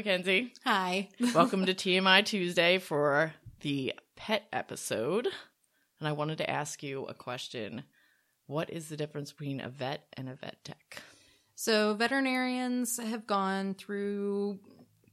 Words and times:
Mackenzie. 0.00 0.54
Hi. 0.64 1.10
Welcome 1.34 1.66
to 1.66 1.74
TMI 1.74 2.24
Tuesday 2.24 2.78
for 2.78 3.34
the 3.60 3.92
pet 4.16 4.44
episode. 4.50 5.28
And 5.98 6.08
I 6.08 6.12
wanted 6.12 6.38
to 6.38 6.48
ask 6.48 6.82
you 6.82 7.04
a 7.04 7.12
question. 7.12 7.82
What 8.46 8.70
is 8.70 8.88
the 8.88 8.96
difference 8.96 9.30
between 9.30 9.60
a 9.60 9.68
vet 9.68 10.06
and 10.14 10.30
a 10.30 10.34
vet 10.36 10.56
tech? 10.64 11.02
So, 11.54 11.92
veterinarians 11.92 12.96
have 12.96 13.26
gone 13.26 13.74
through 13.74 14.60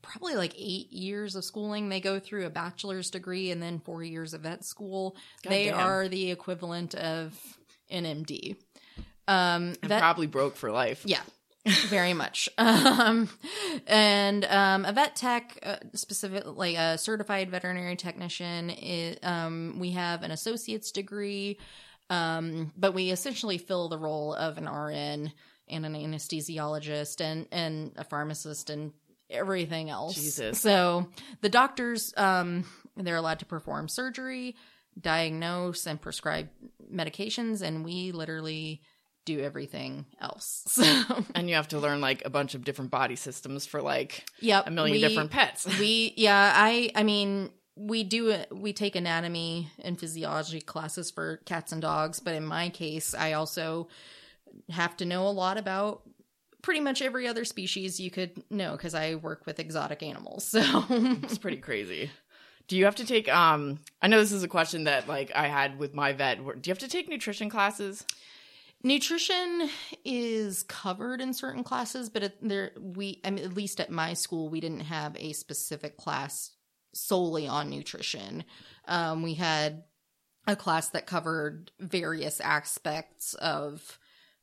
probably 0.01 0.36
like 0.36 0.54
eight 0.57 0.89
years 0.93 1.35
of 1.35 1.43
schooling. 1.43 1.89
They 1.89 1.99
go 1.99 2.17
through 2.17 2.45
a 2.45 2.49
bachelor's 2.49 3.09
degree 3.09 3.51
and 3.51 3.61
then 3.61 3.79
four 3.79 4.04
years 4.04 4.33
of 4.33 4.43
vet 4.43 4.63
school. 4.63 5.18
God 5.43 5.49
they 5.49 5.65
damn. 5.65 5.82
are 5.82 6.07
the 6.07 6.32
equivalent 6.32 6.96
of 6.96 7.38
an 7.89 8.05
MD. 8.05 8.55
Um, 9.27 9.75
probably 9.82 10.27
broke 10.27 10.55
for 10.55 10.71
life. 10.71 11.01
Yeah, 11.04 11.19
very 11.87 12.13
much. 12.13 12.49
Um, 12.57 13.29
and 13.85 14.45
um, 14.45 14.85
a 14.85 14.91
vet 14.91 15.15
tech, 15.15 15.59
uh, 15.63 15.77
specific 15.93 16.43
like 16.45 16.75
a 16.75 16.97
certified 16.97 17.49
veterinary 17.49 17.95
technician, 17.95 18.69
is, 18.69 19.17
um, 19.23 19.77
we 19.79 19.91
have 19.91 20.23
an 20.23 20.31
associate's 20.31 20.91
degree, 20.91 21.57
um, 22.09 22.73
but 22.77 22.93
we 22.93 23.11
essentially 23.11 23.57
fill 23.57 23.89
the 23.89 23.97
role 23.97 24.33
of 24.33 24.57
an 24.57 24.65
RN 24.65 25.31
and 25.69 25.85
an 25.85 25.93
anesthesiologist 25.93 27.21
and 27.21 27.47
and 27.51 27.91
a 27.97 28.04
pharmacist 28.04 28.69
and 28.69 28.93
everything 29.29 29.89
else. 29.89 30.15
Jesus. 30.15 30.59
So 30.59 31.09
the 31.41 31.49
doctors, 31.49 32.13
um, 32.17 32.65
they're 32.95 33.15
allowed 33.15 33.39
to 33.39 33.45
perform 33.45 33.89
surgery, 33.89 34.55
diagnose, 34.99 35.85
and 35.85 36.02
prescribe 36.02 36.49
medications, 36.93 37.61
and 37.61 37.83
we 37.83 38.11
literally 38.11 38.81
do 39.28 39.39
everything 39.42 40.06
else. 40.20 40.64
So, 40.78 40.83
And 41.36 41.47
you 41.50 41.56
have 41.56 41.67
to 41.70 41.80
learn 41.80 42.02
like 42.02 42.23
a 42.25 42.30
bunch 42.30 42.56
of 42.56 42.64
different 42.64 42.89
body 42.92 43.16
systems 43.16 43.66
for 43.66 43.81
like 43.81 44.25
yep, 44.39 44.66
a 44.67 44.72
million 44.72 44.95
we- 44.95 45.02
different 45.08 45.30
pets. 45.31 45.66
we 45.80 46.14
yeah, 46.17 46.52
I 46.56 46.89
I 46.95 47.03
mean 47.03 47.52
we 47.75 48.03
do 48.03 48.36
we 48.52 48.73
take 48.73 48.95
anatomy 48.95 49.70
and 49.83 50.00
physiology 50.00 50.61
classes 50.61 51.11
for 51.11 51.38
cats 51.45 51.72
and 51.72 51.81
dogs, 51.81 52.20
but 52.20 52.33
in 52.33 52.44
my 52.45 52.70
case, 52.70 53.14
I 53.14 53.33
also 53.33 53.88
have 54.70 54.98
to 54.98 55.05
know 55.05 55.28
a 55.28 55.30
lot 55.44 55.58
about 55.58 56.02
pretty 56.64 56.80
much 56.80 57.02
every 57.02 57.28
other 57.28 57.45
species 57.45 58.00
you 58.00 58.09
could 58.09 58.44
know 58.50 58.72
because 58.72 58.95
I 58.95 59.16
work 59.16 59.45
with 59.45 59.59
exotic 59.59 60.02
animals. 60.03 60.44
So 60.58 60.86
it's 60.89 61.38
pretty 61.38 61.58
crazy. 61.58 62.09
Do 62.67 62.75
you 62.75 62.86
have 62.86 62.95
to 62.95 63.05
take 63.05 63.28
um 63.33 63.80
I 64.02 64.08
know 64.08 64.20
this 64.20 64.31
is 64.31 64.44
a 64.44 64.48
question 64.48 64.86
that 64.86 65.08
like 65.08 65.31
I 65.36 65.48
had 65.48 65.78
with 65.80 65.94
my 65.94 66.14
vet. 66.14 66.38
Do 66.38 66.67
you 66.70 66.72
have 66.72 66.80
to 66.80 66.88
take 66.88 67.08
nutrition 67.09 67.50
classes? 67.50 68.05
Nutrition 68.83 69.70
is 70.06 70.64
covered 70.64 71.20
in 71.20 71.33
certain 71.33 71.64
classes, 71.64 72.09
but 72.09 72.33
there 72.42 72.72
we 72.80 73.20
I 73.23 73.31
mean, 73.31 73.44
at 73.44 73.56
least 73.56 73.80
at 73.80 73.89
my 73.89 74.14
school 74.14 74.50
we 74.50 74.59
didn't 74.59 74.81
have 74.81 75.16
a 75.17 75.33
specific 75.33 75.97
class 75.97 76.52
solely 76.94 77.48
on 77.48 77.70
nutrition. 77.70 78.44
Um, 78.88 79.23
we 79.23 79.33
had 79.33 79.83
a 80.45 80.55
class 80.55 80.89
that 80.89 81.08
covered 81.08 81.72
various 81.80 82.39
aspects 82.39 83.33
of 83.36 84.00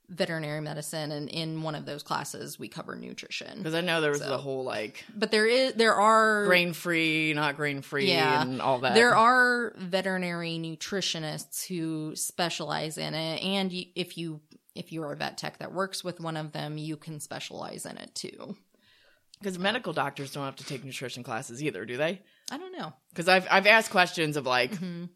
veterinary 0.09 0.61
medicine, 0.61 1.11
and 1.13 1.29
in 1.29 1.63
one 1.63 1.75
of 1.75 1.87
those 1.87 2.03
classes 2.03 2.59
we 2.59 2.69
cover 2.69 2.95
nutrition. 2.95 3.59
Because 3.59 3.75
I 3.75 3.81
know 3.81 4.01
there 4.01 4.11
was 4.11 4.21
So- 4.21 4.29
the 4.29 4.39
whole 4.39 4.63
like 4.65 5.05
But 5.15 5.31
there 5.31 5.47
is 5.47 5.75
there 5.75 5.95
are 5.95 6.45
grain 6.47 6.73
free, 6.75 7.33
not 7.35 7.57
grain 7.57 7.81
free, 7.83 8.09
Yeah. 8.11 8.43
and 8.43 8.61
all 8.61 8.81
that. 8.81 8.95
There 8.95 9.17
are 9.17 9.73
veterinary 9.77 10.59
nutritionists 10.59 11.67
who 11.67 12.15
specialize 12.17 12.99
in 12.99 13.15
it, 13.15 13.43
and 13.43 13.73
you, 13.73 13.87
if 13.95 14.19
you 14.19 14.41
if 14.75 14.91
you're 14.93 15.13
a 15.13 15.17
vet 15.17 15.39
tech 15.39 15.59
that 15.59 15.73
works 15.73 16.03
with 16.03 16.19
one 16.19 16.37
of 16.37 16.51
them, 16.53 16.77
you 16.77 16.97
can 16.97 17.21
specialize 17.21 17.87
in 17.87 17.97
it 17.97 18.15
too. 18.15 18.57
because 19.39 19.59
medical 19.59 19.93
doctors 19.93 20.33
don't 20.33 20.45
have 20.45 20.57
to 20.57 20.65
take 20.65 20.83
nutrition 20.85 21.23
classes 21.23 21.63
either, 21.63 21.85
do 21.85 21.97
they? 21.99 22.23
I 22.51 22.57
don't 22.59 22.73
know. 22.77 22.93
Because 23.11 23.29
I've 23.29 23.47
I've 23.51 23.67
asked 23.67 23.91
questions 23.91 24.37
of 24.37 24.47
like 24.47 24.73
Mhm. 24.73 25.09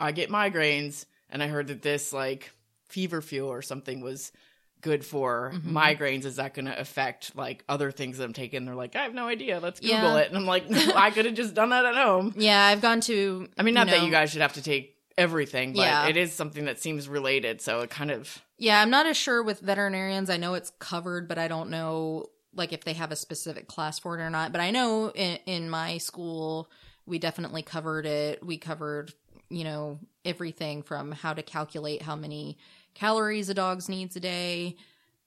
I 0.00 0.12
get 0.12 0.28
migraines, 0.30 1.06
and 1.30 1.42
I 1.42 1.46
heard 1.48 1.66
that 1.68 1.82
this 1.82 2.12
like 2.12 2.52
feverfew 2.92 3.46
or 3.46 3.62
something 3.62 4.00
was 4.00 4.32
good 4.80 5.04
for 5.04 5.52
Mhm. 5.54 5.72
migraines. 5.72 6.24
Is 6.24 6.36
that 6.36 6.54
going 6.54 6.66
to 6.66 6.78
affect 6.78 7.36
like 7.36 7.64
other 7.68 7.90
things 7.92 8.18
that 8.18 8.24
I'm 8.24 8.32
taking? 8.32 8.64
They're 8.64 8.74
like, 8.74 8.96
I 8.96 9.02
have 9.04 9.14
no 9.14 9.26
idea. 9.28 9.60
Let's 9.60 9.80
Google 9.80 9.96
Yeah. 9.96 10.16
it, 10.18 10.28
and 10.28 10.36
I'm 10.36 10.44
like, 10.46 10.64
I 10.70 11.10
could 11.10 11.24
have 11.24 11.34
just 11.34 11.54
done 11.54 11.70
that 11.70 11.84
at 11.84 11.94
home. 11.94 12.34
Yeah, 12.36 12.64
I've 12.66 12.80
gone 12.82 13.00
to. 13.02 13.48
I 13.58 13.62
mean, 13.62 13.74
not 13.74 13.86
that 13.88 13.98
know- 13.98 14.04
you 14.04 14.10
guys 14.10 14.30
should 14.32 14.42
have 14.42 14.54
to 14.54 14.62
take 14.62 14.96
everything, 15.16 15.72
but 15.74 15.82
Yeah. 15.82 16.06
it 16.08 16.16
is 16.16 16.32
something 16.32 16.64
that 16.64 16.80
seems 16.80 17.08
related. 17.08 17.60
So 17.60 17.80
it 17.80 17.90
kind 17.90 18.10
of 18.10 18.42
Yeah, 18.58 18.80
I'm 18.80 18.90
not 18.90 19.06
as 19.06 19.16
sure 19.16 19.42
with 19.42 19.60
veterinarians. 19.60 20.30
I 20.30 20.36
know 20.36 20.54
it's 20.54 20.72
covered, 20.78 21.28
but 21.28 21.38
I 21.38 21.48
don't 21.48 21.70
know 21.70 22.26
like 22.54 22.72
if 22.72 22.84
they 22.84 22.92
have 22.92 23.10
a 23.12 23.16
specific 23.16 23.66
class 23.68 23.98
for 23.98 24.18
it 24.18 24.22
or 24.22 24.30
not. 24.30 24.52
But 24.52 24.60
I 24.60 24.70
know 24.70 25.10
in, 25.10 25.38
in 25.46 25.70
my 25.70 25.98
school 25.98 26.68
we 27.06 27.18
definitely 27.18 27.62
covered 27.62 28.04
it. 28.06 28.44
We 28.44 28.58
covered, 28.58 29.12
you 29.48 29.64
know, 29.64 29.98
everything 30.24 30.82
from 30.82 31.12
how 31.12 31.32
to 31.34 31.42
calculate 31.42 32.02
how 32.02 32.14
many 32.16 32.58
calories 32.94 33.48
a 33.48 33.54
dog 33.54 33.88
needs 33.88 34.16
a 34.16 34.20
day. 34.20 34.76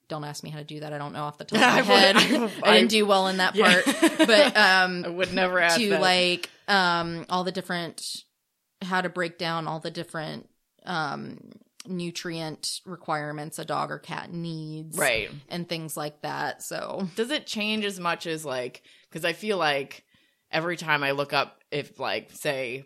Don't 0.08 0.24
ask 0.24 0.44
me 0.44 0.52
how 0.52 0.60
to 0.60 0.64
do 0.66 0.82
that. 0.82 0.94
I 0.94 0.98
don't 1.00 1.14
know 1.14 1.24
off 1.24 1.38
the 1.38 1.46
top 1.46 1.80
of 1.80 1.88
my 1.88 1.94
I 1.94 2.12
would- 2.14 2.22
head. 2.22 2.52
I- 2.64 2.70
I, 2.70 2.78
didn't 2.78 2.92
do 2.92 3.06
well 3.06 3.28
in 3.28 3.38
that 3.38 3.56
Yeah. 3.56 3.82
part. 3.82 4.18
But 4.28 4.58
um 4.58 5.06
I 5.06 5.10
would 5.10 5.34
never 5.34 5.60
ask 5.60 5.78
to 5.80 5.90
that. 5.90 6.02
like 6.02 6.50
um 6.68 7.26
all 7.30 7.44
the 7.44 7.52
different 7.52 8.24
how 8.82 9.02
to 9.02 9.10
break 9.10 9.38
down 9.38 9.68
all 9.68 9.80
the 9.80 9.92
different 9.92 10.48
um 10.86 11.40
nutrient 11.88 12.82
requirements 12.86 13.60
a 13.60 13.66
dog 13.66 13.92
or 13.92 14.00
cat 14.00 14.32
needs 14.32 14.98
right. 14.98 15.30
and 15.50 15.70
things 15.70 15.96
like 15.96 16.20
that 16.22 16.64
so 16.64 17.08
Does 17.16 17.30
it 17.32 17.46
change 17.46 17.86
as 17.86 18.00
much 18.00 18.26
as 18.26 18.44
like 18.44 18.82
because 19.10 19.24
I 19.24 19.34
feel 19.34 19.58
like 19.58 20.04
every 20.52 20.78
time 20.78 21.04
I 21.04 21.12
look 21.12 21.32
up 21.34 21.64
if 21.72 22.00
like 22.00 22.32
say 22.32 22.86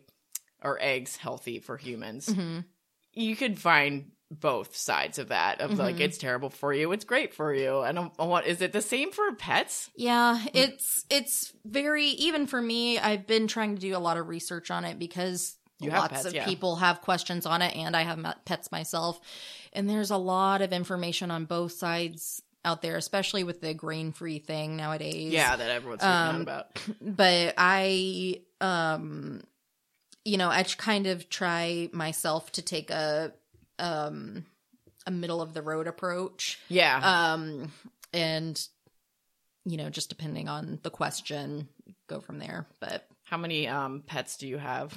are 0.61 0.77
eggs 0.81 1.15
healthy 1.15 1.59
for 1.59 1.77
humans, 1.77 2.27
mhm. 2.27 2.65
you 3.13 3.35
could 3.37 3.57
find 3.57 4.11
both 4.31 4.75
sides 4.75 5.17
of 5.17 5.29
that 5.29 5.59
of 5.59 5.77
like 5.79 5.95
Mhm. 5.95 6.01
it's 6.01 6.17
terrible 6.19 6.49
for 6.51 6.71
you, 6.73 6.91
it's 6.91 7.03
great 7.05 7.33
for 7.33 7.53
you, 7.53 7.79
and 7.81 7.97
I 7.97 8.23
want 8.25 8.45
is 8.45 8.61
it 8.61 8.71
the 8.73 8.81
same 8.81 9.11
for 9.11 9.33
pets? 9.33 9.89
yeah 9.95 10.43
it's 10.53 11.03
it's 11.09 11.51
very 11.65 12.05
even 12.05 12.45
for 12.47 12.61
me 12.61 12.99
i've 12.99 13.25
been 13.25 13.47
trying 13.47 13.75
to 13.75 13.81
do 13.81 13.95
a 13.95 13.99
lot 13.99 14.17
of 14.17 14.27
research 14.27 14.69
on 14.69 14.85
it 14.85 14.99
because 14.99 15.57
You 15.79 15.89
lots 15.91 16.13
pets, 16.13 16.25
of 16.25 16.33
yeah. 16.35 16.45
people 16.45 16.75
have 16.75 17.01
questions 17.01 17.45
on 17.47 17.61
it 17.63 17.75
and 17.75 17.95
i 17.95 18.03
have 18.03 18.23
pets 18.45 18.71
myself 18.71 19.19
and 19.73 19.89
there's 19.89 20.11
a 20.11 20.17
lot 20.17 20.61
of 20.61 20.73
information 20.73 21.31
on 21.31 21.45
both 21.45 21.71
sides 21.71 22.41
out 22.65 22.81
there 22.81 22.97
especially 22.97 23.43
with 23.43 23.61
the 23.61 23.73
grain 23.73 24.11
free 24.11 24.37
thing 24.39 24.75
nowadays 24.77 25.31
Yeah, 25.33 25.55
that 25.55 25.69
everyone's 25.71 26.01
freaking 26.03 26.29
Um, 26.35 26.41
about. 26.41 26.67
but 27.01 27.53
I, 27.57 28.41
um, 28.61 29.41
you 30.25 30.37
know, 30.37 30.49
I 30.49 30.63
kind 30.63 31.07
of 31.07 31.29
try 31.29 31.89
myself 31.93 32.51
to 32.53 32.61
take 32.61 32.89
a, 32.91 33.31
um, 33.79 34.45
a 35.07 35.11
middle 35.11 35.41
of 35.41 35.53
the 35.53 35.61
road 35.61 35.87
approach. 35.87 36.59
Yeah, 36.69 36.99
Um, 37.33 37.71
and, 38.13 38.61
you 39.65 39.77
know, 39.77 39.89
just 39.89 40.09
depending 40.09 40.47
on 40.49 40.79
the 40.83 40.89
question, 40.89 41.67
go 42.07 42.19
from 42.19 42.39
there. 42.39 42.67
But 42.79 43.07
how 43.23 43.37
many 43.37 43.67
um 43.67 44.03
pets 44.05 44.37
do 44.37 44.47
you 44.47 44.57
have? 44.57 44.93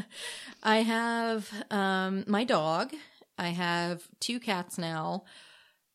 I 0.62 0.78
have, 0.78 1.50
um, 1.70 2.24
my 2.26 2.44
dog. 2.44 2.92
I 3.38 3.48
have 3.50 4.02
two 4.20 4.40
cats 4.40 4.78
now. 4.78 5.24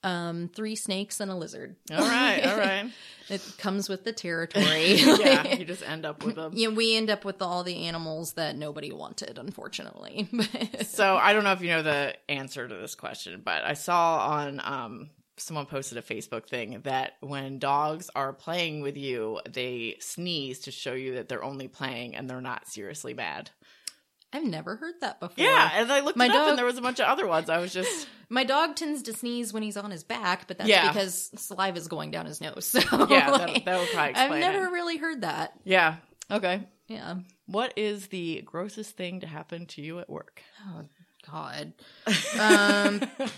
Um, 0.03 0.49
three 0.53 0.75
snakes 0.75 1.19
and 1.21 1.31
a 1.31 1.35
lizard. 1.35 1.77
All 1.91 1.97
right, 1.99 2.41
all 2.45 2.57
right. 2.57 2.91
It 3.29 3.41
comes 3.57 3.87
with 3.87 4.03
the 4.03 4.11
territory. 4.11 4.95
yeah, 4.95 5.55
you 5.55 5.63
just 5.63 5.81
end 5.87 6.05
up 6.05 6.23
with 6.25 6.35
them. 6.35 6.51
Yeah, 6.55 6.69
we 6.69 6.95
end 6.97 7.09
up 7.09 7.23
with 7.23 7.41
all 7.41 7.63
the 7.63 7.85
animals 7.87 8.33
that 8.33 8.57
nobody 8.57 8.91
wanted, 8.91 9.37
unfortunately. 9.37 10.27
So 10.83 11.15
I 11.15 11.31
don't 11.31 11.45
know 11.45 11.53
if 11.53 11.61
you 11.61 11.69
know 11.69 11.83
the 11.83 12.15
answer 12.27 12.67
to 12.67 12.75
this 12.75 12.95
question, 12.95 13.41
but 13.43 13.63
I 13.63 13.73
saw 13.73 14.27
on 14.27 14.61
um 14.63 15.09
someone 15.37 15.65
posted 15.65 15.97
a 15.97 16.01
Facebook 16.01 16.47
thing 16.47 16.81
that 16.83 17.13
when 17.21 17.57
dogs 17.59 18.09
are 18.15 18.33
playing 18.33 18.81
with 18.81 18.97
you, 18.97 19.39
they 19.49 19.95
sneeze 19.99 20.59
to 20.59 20.71
show 20.71 20.93
you 20.93 21.15
that 21.15 21.27
they're 21.27 21.43
only 21.43 21.67
playing 21.67 22.15
and 22.15 22.29
they're 22.29 22.41
not 22.41 22.67
seriously 22.67 23.13
mad. 23.13 23.49
I've 24.33 24.43
never 24.43 24.75
heard 24.75 24.95
that 25.01 25.19
before. 25.19 25.43
Yeah, 25.43 25.69
and 25.75 25.91
I 25.91 25.99
looked 26.01 26.17
My 26.17 26.25
it 26.25 26.31
up 26.31 26.35
dog- 26.37 26.49
and 26.49 26.57
there 26.57 26.65
was 26.65 26.77
a 26.77 26.81
bunch 26.81 26.99
of 26.99 27.05
other 27.07 27.27
ones. 27.27 27.49
I 27.49 27.59
was 27.59 27.71
just 27.73 28.07
My 28.29 28.43
dog 28.43 28.75
tends 28.75 29.03
to 29.03 29.13
sneeze 29.13 29.53
when 29.53 29.61
he's 29.63 29.77
on 29.77 29.91
his 29.91 30.03
back, 30.03 30.47
but 30.47 30.57
that's 30.57 30.69
Yeah. 30.69 30.87
because 30.91 31.29
saliva 31.37 31.77
is 31.77 31.87
going 31.87 32.09
down 32.11 32.25
his 32.25 32.41
nose. 32.41 32.65
So 32.89 33.07
yeah, 33.09 33.29
like, 33.29 33.53
that, 33.53 33.65
that 33.65 33.79
would 33.79 33.89
probably 33.89 34.15
I've 34.15 34.31
never 34.39 34.65
it. 34.65 34.71
really 34.71 34.97
heard 34.97 35.21
that. 35.21 35.53
Yeah. 35.63 35.97
Okay. 36.31 36.63
Yeah. 36.87 37.15
What 37.45 37.73
is 37.75 38.07
the 38.07 38.41
grossest 38.45 38.97
thing 38.97 39.19
to 39.19 39.27
happen 39.27 39.65
to 39.67 39.81
you 39.81 39.99
at 39.99 40.09
work? 40.09 40.41
Oh 40.67 40.81
God. 41.29 41.73
Um, 42.39 43.01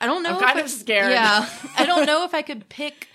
I 0.00 0.06
don't 0.06 0.22
know. 0.22 0.30
I'm 0.30 0.36
if 0.36 0.42
kind 0.42 0.58
I- 0.58 0.62
of 0.62 0.70
scared. 0.70 1.12
Yeah, 1.12 1.48
I 1.76 1.84
don't 1.86 2.06
know 2.06 2.24
if 2.24 2.34
I 2.34 2.42
could 2.42 2.68
pick 2.68 3.08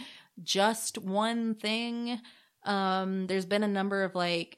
just 0.44 0.98
one 0.98 1.56
thing. 1.56 2.20
Um, 2.64 3.28
there's 3.28 3.46
been 3.46 3.64
a 3.64 3.68
number 3.68 4.04
of 4.04 4.14
like, 4.16 4.58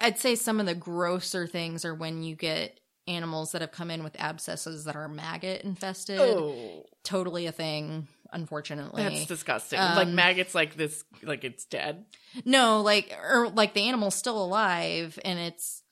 I'd 0.00 0.18
say 0.18 0.34
some 0.34 0.60
of 0.60 0.66
the 0.66 0.74
grosser 0.74 1.46
things 1.46 1.84
are 1.84 1.94
when 1.94 2.22
you 2.22 2.34
get 2.36 2.80
animals 3.06 3.52
that 3.52 3.60
have 3.60 3.70
come 3.70 3.90
in 3.90 4.02
with 4.02 4.16
abscesses 4.18 4.84
that 4.84 4.96
are 4.96 5.08
maggot 5.08 5.62
infested. 5.62 6.18
Oh. 6.18 6.84
Totally 7.04 7.46
a 7.46 7.52
thing. 7.52 8.08
unfortunately. 8.32 9.02
That's 9.04 9.26
disgusting. 9.26 9.78
like 9.78 10.08
Um, 10.08 10.14
maggots, 10.16 10.54
like 10.54 10.74
this, 10.74 11.04
like 11.22 11.44
it's 11.44 11.64
dead, 11.64 12.04
no, 12.44 12.82
like 12.82 13.16
or 13.22 13.48
like 13.48 13.72
the 13.74 13.82
animal's 13.88 14.16
still 14.16 14.42
alive 14.42 15.18
and 15.24 15.38
it's 15.38 15.82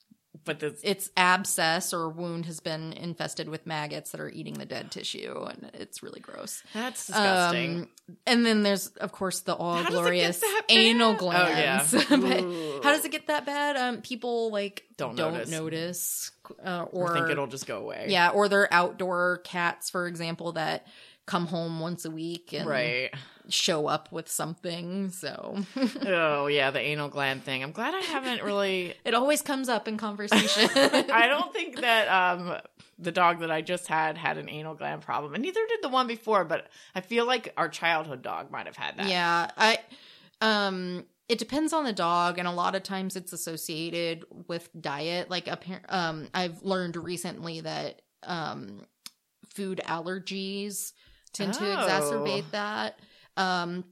but 0.45 0.59
this. 0.59 0.79
its 0.83 1.09
abscess 1.17 1.93
or 1.93 2.07
wound 2.09 2.45
has 2.45 2.59
been 2.59 2.93
infested 2.93 3.49
with 3.49 3.65
maggots 3.65 4.11
that 4.11 4.21
are 4.21 4.29
eating 4.29 4.53
the 4.55 4.65
dead 4.65 4.91
tissue 4.91 5.45
and 5.49 5.69
it's 5.73 6.01
really 6.03 6.19
gross. 6.21 6.63
That's 6.73 7.07
disgusting. 7.07 7.81
Um, 7.81 7.87
and 8.27 8.45
then 8.45 8.63
there's 8.63 8.87
of 8.87 9.11
course 9.11 9.41
the 9.41 9.55
all 9.55 9.75
How 9.75 9.81
does 9.83 9.87
it 9.89 9.91
get 9.91 10.01
glorious 10.01 10.39
that 10.39 10.61
bad? 10.67 10.77
anal 10.77 11.17
Oh, 11.19 11.31
yeah. 11.31 11.85
But 12.09 12.83
how 12.83 12.91
does 12.91 13.03
it 13.05 13.11
get 13.11 13.27
that 13.27 13.45
bad? 13.45 13.75
Um, 13.75 14.01
people 14.01 14.51
like 14.51 14.85
Don't 14.97 15.15
don't, 15.15 15.33
notice. 15.33 15.49
notice, 15.49 16.31
uh, 16.63 16.69
I 16.69 16.83
or 16.83 17.13
think 17.13 17.29
it'll 17.29 17.47
just 17.47 17.65
go 17.67 17.79
away. 17.79 18.05
yeah, 18.09 18.29
or 18.29 18.47
they're 18.47 18.71
outdoor 18.73 19.41
cats, 19.43 19.89
for 19.89 20.07
example, 20.07 20.51
that 20.53 20.85
come 21.25 21.47
home 21.47 21.79
once 21.79 22.05
a 22.05 22.11
week 22.11 22.53
and 22.53 22.67
Right. 22.67 23.11
show 23.49 23.87
up 23.87 24.11
with 24.11 24.29
something. 24.29 25.09
So 25.09 25.57
Oh 26.05 26.47
yeah, 26.47 26.71
the 26.71 26.79
anal 26.79 27.09
gland 27.09 27.43
thing. 27.43 27.63
I'm 27.63 27.71
glad 27.71 27.93
I 27.95 27.99
haven't 28.01 28.43
really. 28.43 28.93
it 29.03 29.13
always 29.13 29.41
comes 29.41 29.69
up 29.69 29.87
in 29.87 29.97
conversation. 29.97 30.69
I 31.11 31.27
don't 31.27 31.51
think 31.57 31.81
that 31.81 32.07
um 32.07 32.57
the 32.97 33.11
dog 33.11 33.39
that 33.39 33.51
I 33.51 33.61
just 33.61 33.87
had 33.87 34.17
had 34.17 34.37
an 34.37 34.47
anal 34.49 34.73
gland 34.75 35.01
problem, 35.01 35.33
and 35.33 35.43
neither 35.43 35.59
did 35.67 35.79
the 35.81 35.89
one 35.89 36.07
before. 36.07 36.45
But 36.45 36.67
I 36.93 37.01
feel 37.01 37.25
like 37.25 37.53
our 37.57 37.69
childhood 37.69 38.21
dog 38.21 38.51
might 38.51 38.67
have 38.67 38.77
had 38.77 38.97
that. 38.97 39.07
Yeah, 39.07 39.49
I 39.57 39.79
um 40.41 41.05
it 41.27 41.39
depends 41.39 41.73
on 41.73 41.85
the 41.85 41.93
dog 41.93 42.37
and 42.37 42.47
a 42.47 42.51
lot 42.51 42.75
of 42.75 42.83
times 42.83 43.15
it's 43.15 43.33
associated 43.33 44.25
with 44.47 44.69
diet. 44.79 45.29
Like 45.29 45.47
um 45.89 46.27
I've 46.35 46.61
learned 46.61 46.95
recently 46.97 47.61
that 47.61 48.01
um 48.23 48.81
food 49.49 49.81
allergies 49.85 50.91
tend 51.35 51.53
to 51.55 51.63
Oh. 51.65 51.87
exacerbate 51.87 52.49
that. 52.51 52.99
Um 53.37 53.83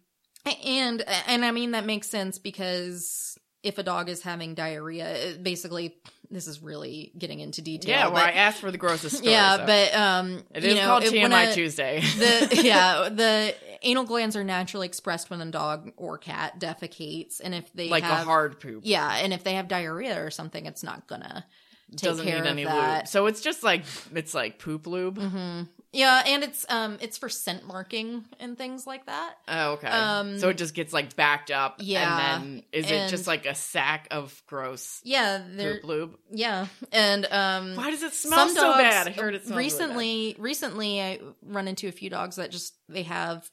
and 0.66 1.04
and 1.28 1.46
I 1.46 1.52
mean 1.52 1.72
that 1.72 1.86
makes 1.86 2.10
sense 2.10 2.38
because 2.40 3.38
if 3.64 3.78
a 3.78 3.84
dog 3.84 4.10
is 4.10 4.22
having 4.22 4.56
diarrhea, 4.56 5.36
basically 5.42 5.96
this 6.30 6.48
is 6.48 6.62
really 6.62 7.12
getting 7.18 7.40
into 7.40 7.62
detail. 7.62 7.92
Yeah, 7.92 8.08
well, 8.08 8.26
I 8.26 8.32
asked 8.32 8.60
for 8.60 8.72
the 8.72 8.78
grossest 8.78 9.18
story. 9.18 9.32
yeah, 9.32 9.58
so. 9.58 9.66
but 9.66 9.96
um 9.96 10.44
it 10.54 10.64
you 10.64 10.70
is 10.72 10.76
know, 10.76 10.86
called 10.86 11.04
TMI 11.04 11.52
a- 11.52 11.54
Tuesday. 11.54 12.02
the 12.18 12.62
yeah 12.64 13.10
the 13.10 13.56
anal 13.84 14.04
glands 14.06 14.36
are 14.36 14.44
naturally 14.44 14.88
expressed 14.88 15.30
when 15.30 15.42
a 15.42 15.46
dog 15.52 15.92
or 15.98 16.18
cat 16.18 16.60
defecates 16.60 17.40
and 17.44 17.54
if 17.54 17.72
they 17.74 17.90
like 17.90 18.04
have 18.04 18.22
a 18.22 18.26
hard 18.26 18.60
poop. 18.60 18.82
yeah 18.86 19.18
and 19.18 19.34
if 19.34 19.44
they 19.44 19.54
have 19.56 19.68
diarrhea 19.68 20.22
or 20.24 20.32
something 20.32 20.66
it's 20.66 20.84
not 20.84 21.08
gonna 21.08 21.46
take 21.92 22.10
Doesn't 22.10 22.26
care 22.26 22.36
need 22.36 22.42
of 22.42 22.46
any 22.48 22.64
that 22.66 22.98
lube. 23.00 23.08
So 23.08 23.26
it's 23.28 23.42
just 23.42 23.62
like 23.64 23.84
it's 24.16 24.34
like 24.34 24.58
poop 24.60 24.88
lube. 24.88 25.20
hmm 25.20 25.64
yeah 25.94 26.24
and 26.26 26.44
it's 26.44 26.66
um 26.70 26.98
it's 27.02 27.18
for 27.18 27.30
scent 27.30 27.66
marking 27.68 28.26
and 28.40 28.58
things 28.58 28.86
like 28.88 29.06
that 29.06 29.36
Oh, 29.48 29.72
okay. 29.74 29.88
Um, 29.88 30.40
so 30.40 30.50
it 30.50 30.58
just 30.58 30.74
gets 30.74 30.92
like 30.92 31.16
backed 31.16 31.52
up. 31.52 31.76
Yeah, 31.80 32.02
And 32.02 32.44
then 32.58 32.64
is 32.72 32.90
it 32.92 33.10
just 33.10 33.28
like 33.28 33.46
a 33.46 33.56
sack 33.56 34.08
of 34.12 34.42
gross 34.48 35.00
yeah 35.04 35.42
they're 35.56 35.76
poop 35.76 35.84
lube? 35.86 36.18
yeah 36.32 36.68
and 36.92 37.26
um 37.32 37.76
Why 37.76 37.92
does 37.92 38.04
it 38.04 38.14
smell 38.14 38.50
so 38.50 38.56
dogs 38.62 38.78
bad? 38.78 39.08
I 39.08 39.12
heard 39.12 39.36
it 39.36 39.46
smells 39.46 39.58
really 39.58 39.70
bad. 39.70 39.80
recently 39.80 40.36
recently 40.40 41.02
i 41.02 41.20
run 41.46 41.68
into 41.68 41.88
a 41.88 41.92
few 41.92 42.10
dogs 42.10 42.36
that 42.38 42.52
just 42.52 42.74
they 42.90 43.04
have 43.04 43.50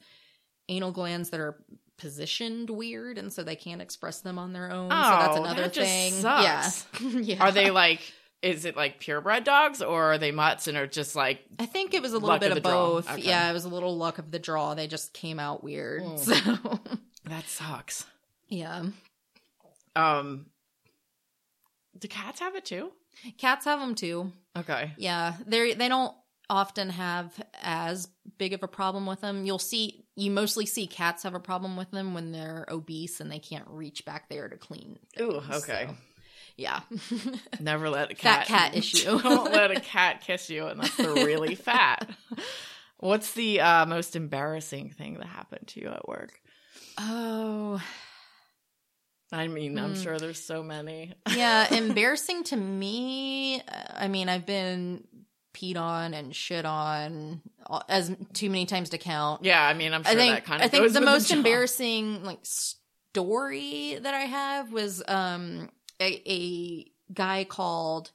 anal 0.69 0.91
glands 0.91 1.29
that 1.29 1.39
are 1.39 1.57
positioned 1.97 2.69
weird 2.71 3.17
and 3.19 3.31
so 3.31 3.43
they 3.43 3.55
can't 3.55 3.81
express 3.81 4.21
them 4.21 4.39
on 4.39 4.53
their 4.53 4.71
own 4.71 4.89
so 4.89 4.95
that's 4.95 5.37
Oh, 5.37 5.43
another 5.43 5.63
that 5.63 5.73
just 5.73 5.87
thing 5.91 6.13
sucks. 6.13 6.85
yeah 7.01 7.09
yeah 7.21 7.43
Are 7.43 7.51
they 7.51 7.69
like? 7.69 8.01
Is 8.41 8.65
it 8.65 8.75
like 8.75 8.99
purebred 8.99 9.43
dogs 9.43 9.81
or 9.81 10.13
are 10.13 10.17
they 10.17 10.31
mutts 10.31 10.67
and 10.67 10.75
are 10.77 10.87
just 10.87 11.15
like? 11.15 11.45
i 11.59 11.65
think 11.65 11.93
it 11.93 12.01
was 12.01 12.13
a 12.13 12.17
little 12.19 12.39
bit 12.39 12.51
of 12.51 12.57
of, 12.57 12.63
both 12.63 13.11
Okay. 13.11 13.21
yeah 13.21 13.49
it 13.49 13.53
was 13.53 13.65
a 13.65 13.69
little 13.69 13.95
luck 13.97 14.17
of 14.17 14.31
the 14.31 14.39
draw 14.39 14.73
they 14.73 14.87
just 14.87 15.13
came 15.13 15.39
out 15.39 15.63
weird 15.63 16.01
Mm. 16.03 16.19
so 16.19 16.79
That 17.25 17.45
sucks. 17.47 18.05
yeah 18.47 18.83
Um, 19.95 20.47
do 21.97 22.07
cats 22.07 22.39
have 22.39 22.55
it 22.55 22.65
too? 22.65 22.91
cats 23.37 23.65
have 23.65 23.79
them 23.79 23.95
too 23.95 24.31
Okay. 24.57 24.91
Yeah, 24.97 25.35
they 25.45 25.73
they 25.75 25.87
don't 25.87 26.13
often 26.49 26.89
have 26.89 27.31
as 27.63 28.09
big 28.37 28.51
of 28.51 28.61
a 28.63 28.67
problem 28.67 29.05
with 29.05 29.21
them. 29.21 29.45
You'll 29.45 29.59
see 29.59 30.03
you 30.17 30.29
mostly 30.29 30.65
see 30.65 30.87
cats 30.87 31.23
have 31.23 31.33
a 31.35 31.39
problem 31.39 31.77
with 31.77 31.89
them 31.91 32.13
when 32.13 32.33
they're 32.33 32.65
obese 32.69 33.21
and 33.21 33.31
they 33.31 33.39
can't 33.39 33.63
reach 33.69 34.03
back 34.03 34.27
there 34.27 34.49
to 34.49 34.57
clean. 34.57 34.99
Ooh, 35.21 35.41
okay. 35.53 35.87
so, 35.87 35.95
yeah. 36.61 36.81
Never 37.59 37.89
let 37.89 38.11
a 38.11 38.15
Fat 38.15 38.45
cat 38.45 38.47
cat 38.47 38.75
issue. 38.81 39.19
Don't 39.21 39.51
let 39.51 39.71
a 39.71 39.79
cat 39.79 40.21
kiss 40.21 40.49
you 40.49 40.67
unless 40.67 40.95
they're 40.95 41.11
really 41.11 41.55
fat. 41.69 42.09
What's 42.99 43.33
the 43.33 43.61
uh, 43.61 43.85
most 43.85 44.15
embarrassing 44.15 44.91
thing 44.91 45.15
that 45.15 45.25
happened 45.27 45.67
to 45.69 45.81
you 45.81 45.87
at 45.89 46.07
work? 46.07 46.39
oh, 46.97 47.81
I 49.31 49.47
mean, 49.47 49.77
I'm 49.79 49.95
Hmm. 49.95 50.01
sure 50.01 50.19
there's 50.19 50.43
so 50.43 50.61
many. 50.61 51.13
yeah, 51.35 51.73
embarrassing 51.73 52.43
to 52.45 52.57
me. 52.57 53.61
uh, 53.61 53.83
I 53.95 54.07
mean, 54.07 54.27
I've 54.29 54.45
been 54.45 55.07
peed 55.53 55.77
on 55.77 56.13
and 56.13 56.35
shit 56.35 56.65
on 56.65 57.41
uh, 57.69 57.81
as 57.89 58.15
too 58.33 58.49
many 58.49 58.65
times 58.65 58.89
to 58.89 58.97
count. 58.97 59.43
Yeah, 59.43 59.61
I 59.65 59.73
mean, 59.73 59.93
I'm 59.93 60.03
sure 60.03 60.11
I 60.11 60.15
think 60.15 60.35
that 60.35 60.45
kind 60.45 60.61
of 60.61 60.65
I 60.65 60.69
think 60.69 60.93
the 60.93 61.01
most 61.01 61.29
job. 61.29 61.37
embarrassing 61.37 62.23
like 62.23 62.39
story 62.43 63.97
that 64.01 64.13
I 64.13 64.21
have 64.21 64.71
was 64.71 65.01
um 65.07 65.69
a, 66.01 66.21
a 66.29 66.91
guy 67.13 67.43
called 67.43 68.11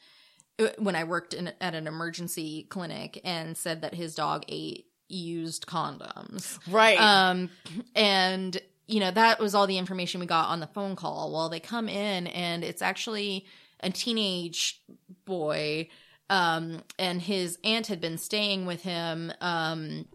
when 0.79 0.97
I 0.97 1.05
worked 1.05 1.35
in 1.35 1.53
at 1.61 1.75
an 1.75 1.87
emergency 1.87 2.67
clinic 2.71 3.21
and 3.25 3.57
said 3.57 3.83
that 3.83 3.95
his 3.95 4.15
dog 4.15 4.45
ate 4.49 4.87
used 5.09 5.67
condoms. 5.67 6.59
right? 6.71 6.99
Um 6.99 7.51
and 7.95 8.57
you 8.87 9.01
know 9.01 9.11
that 9.11 9.39
was 9.39 9.55
all 9.55 9.67
the 9.67 9.79
information 9.79 10.21
we 10.21 10.27
got 10.27 10.49
on 10.49 10.61
the 10.61 10.67
phone 10.67 10.97
call. 10.97 11.33
Well, 11.33 11.49
they 11.49 11.61
come 11.61 11.89
in 11.89 12.27
and 12.29 12.65
it's 12.65 12.83
actually 12.83 13.47
a 13.81 13.91
teenage 13.91 14.81
boy 15.27 15.89
um 16.31 16.83
and 16.99 17.21
his 17.21 17.59
aunt 17.63 17.87
had 17.87 18.01
been 18.01 18.19
staying 18.19 18.67
with 18.67 18.83
him 18.83 19.33
um 19.41 20.07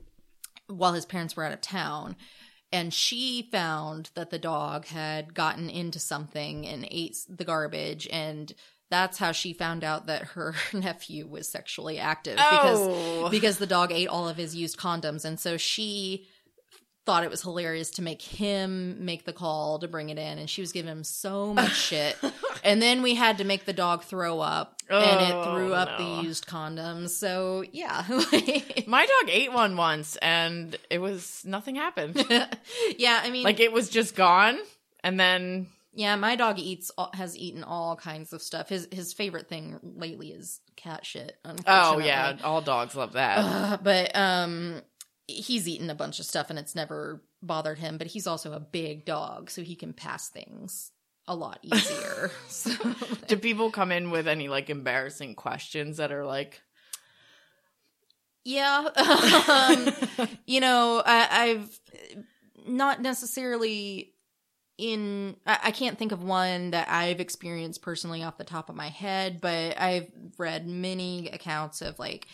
while 0.68 0.94
his 0.94 1.06
parents 1.06 1.36
were 1.36 1.46
out 1.46 1.54
of 1.54 1.62
town 1.62 2.16
and 2.72 2.94
she 2.94 3.50
found 3.52 4.12
that 4.14 4.30
the 4.30 4.40
dog 4.40 4.86
had 4.86 5.34
gotten 5.34 5.70
into 5.70 6.00
something 6.00 6.66
and 6.66 6.88
ate 6.90 7.18
the 7.28 7.44
garbage. 7.44 8.08
And 8.12 8.54
that's 8.90 9.18
how 9.18 9.32
she 9.32 9.54
found 9.54 9.84
out 9.84 10.08
that 10.08 10.24
her 10.24 10.56
nephew 10.74 11.28
was 11.28 11.50
sexually 11.50 12.00
active 12.00 12.36
because 12.36 12.80
oh, 12.80 13.30
because 13.30 13.58
the 13.58 13.68
dog 13.68 13.92
ate 13.92 14.08
all 14.08 14.30
of 14.30 14.38
his 14.38 14.56
used 14.56 14.78
condoms. 14.78 15.26
And 15.26 15.40
so 15.40 15.58
she 15.58 16.28
thought 17.06 17.24
it 17.24 17.32
was 17.32 17.42
hilarious 17.42 17.90
to 17.90 18.02
make 18.02 18.22
him 18.22 19.04
make 19.04 19.26
the 19.26 19.34
call 19.34 19.80
to 19.80 19.88
bring 19.88 20.10
it 20.10 20.18
in. 20.18 20.38
And 20.38 20.50
she 20.50 20.62
was 20.62 20.72
giving 20.72 20.92
him 20.92 21.04
so 21.04 21.54
much 21.54 21.76
shit. 21.76 22.16
And 22.64 22.82
then 22.82 23.02
we 23.02 23.16
had 23.16 23.40
to 23.40 23.44
make 23.44 23.66
the 23.66 23.74
dog 23.74 24.04
throw 24.04 24.40
up 24.40 24.81
and 24.92 25.22
it 25.22 25.34
Oh, 25.36 25.44
threw 25.56 25.74
up 25.74 26.00
no. 26.00 26.18
the 26.18 26.24
used 26.24 26.48
condoms 26.48 27.10
so 27.10 27.64
yeah 27.72 28.04
my 28.88 29.06
dog 29.06 29.30
ate 29.30 29.52
one 29.54 29.78
once, 29.78 30.16
and 30.18 30.76
it 30.90 31.00
was 31.00 31.44
nothing 31.46 31.76
happened. 31.76 32.16
yeah 32.98 33.22
i 33.24 33.30
mean 33.30 33.44
like 33.44 33.60
it 33.60 33.72
was 33.72 33.90
just 33.90 34.16
gone, 34.16 34.58
and 35.04 35.20
then 35.20 35.68
yeah 35.94 36.16
my 36.16 36.36
dog 36.36 36.58
eats 36.60 36.92
has 37.14 37.36
eaten 37.38 37.64
all 37.64 37.96
kinds 37.96 38.34
of 38.34 38.42
stuff 38.42 38.70
his 38.70 38.88
his 38.92 39.14
favorite 39.14 39.48
thing 39.50 39.78
lately 39.84 40.30
is 40.32 40.60
cat 40.76 41.06
shit 41.06 41.38
oh 41.68 42.00
yeah, 42.00 42.38
all 42.44 42.62
dogs 42.62 42.96
love 42.96 43.14
that. 43.14 43.38
Uh, 43.40 43.78
but 43.82 44.12
um 44.16 44.82
he's 45.28 45.68
eaten 45.68 45.90
a 45.90 45.96
bunch 45.96 46.20
of 46.20 46.26
stuff 46.26 46.50
and 46.50 46.60
it's 46.60 46.76
never 46.76 47.22
bothered 47.42 47.78
him 47.80 47.98
but 47.98 48.08
he's 48.08 48.28
also 48.28 48.52
a 48.54 48.60
big 48.60 49.06
dog 49.06 49.50
so 49.50 49.62
he 49.62 49.76
can 49.76 49.94
pass 49.94 50.28
things 50.30 50.92
a 51.28 51.36
lot 51.36 51.60
easier. 51.64 52.32
So, 52.48 52.72
Do 53.28 53.38
people 53.38 53.72
come 53.72 53.92
in 53.92 54.12
with 54.12 54.28
any 54.28 54.48
like 54.50 54.70
embarrassing 54.70 55.36
questions 55.36 55.98
that 55.98 56.12
are 56.12 56.26
like, 56.26 56.62
yeah. 58.44 58.88
Um 59.48 59.94
you 60.46 60.60
know 60.60 61.02
I, 61.06 61.28
i've 61.32 61.80
not 62.68 63.02
necessarily 63.02 64.14
in 64.78 65.36
I, 65.46 65.60
I 65.66 65.72
can't 65.72 65.98
think 65.98 66.12
of 66.12 66.24
one 66.24 66.72
that 66.72 66.90
i've 66.90 67.20
experienced 67.20 67.82
personally 67.82 68.24
off 68.24 68.38
the 68.38 68.44
top 68.44 68.70
of 68.70 68.76
my 68.76 68.90
head 68.90 69.40
but 69.42 69.80
i've 69.80 70.08
read 70.38 70.68
many 70.68 71.30
accounts 71.30 71.82
of 71.82 72.00
like 72.00 72.28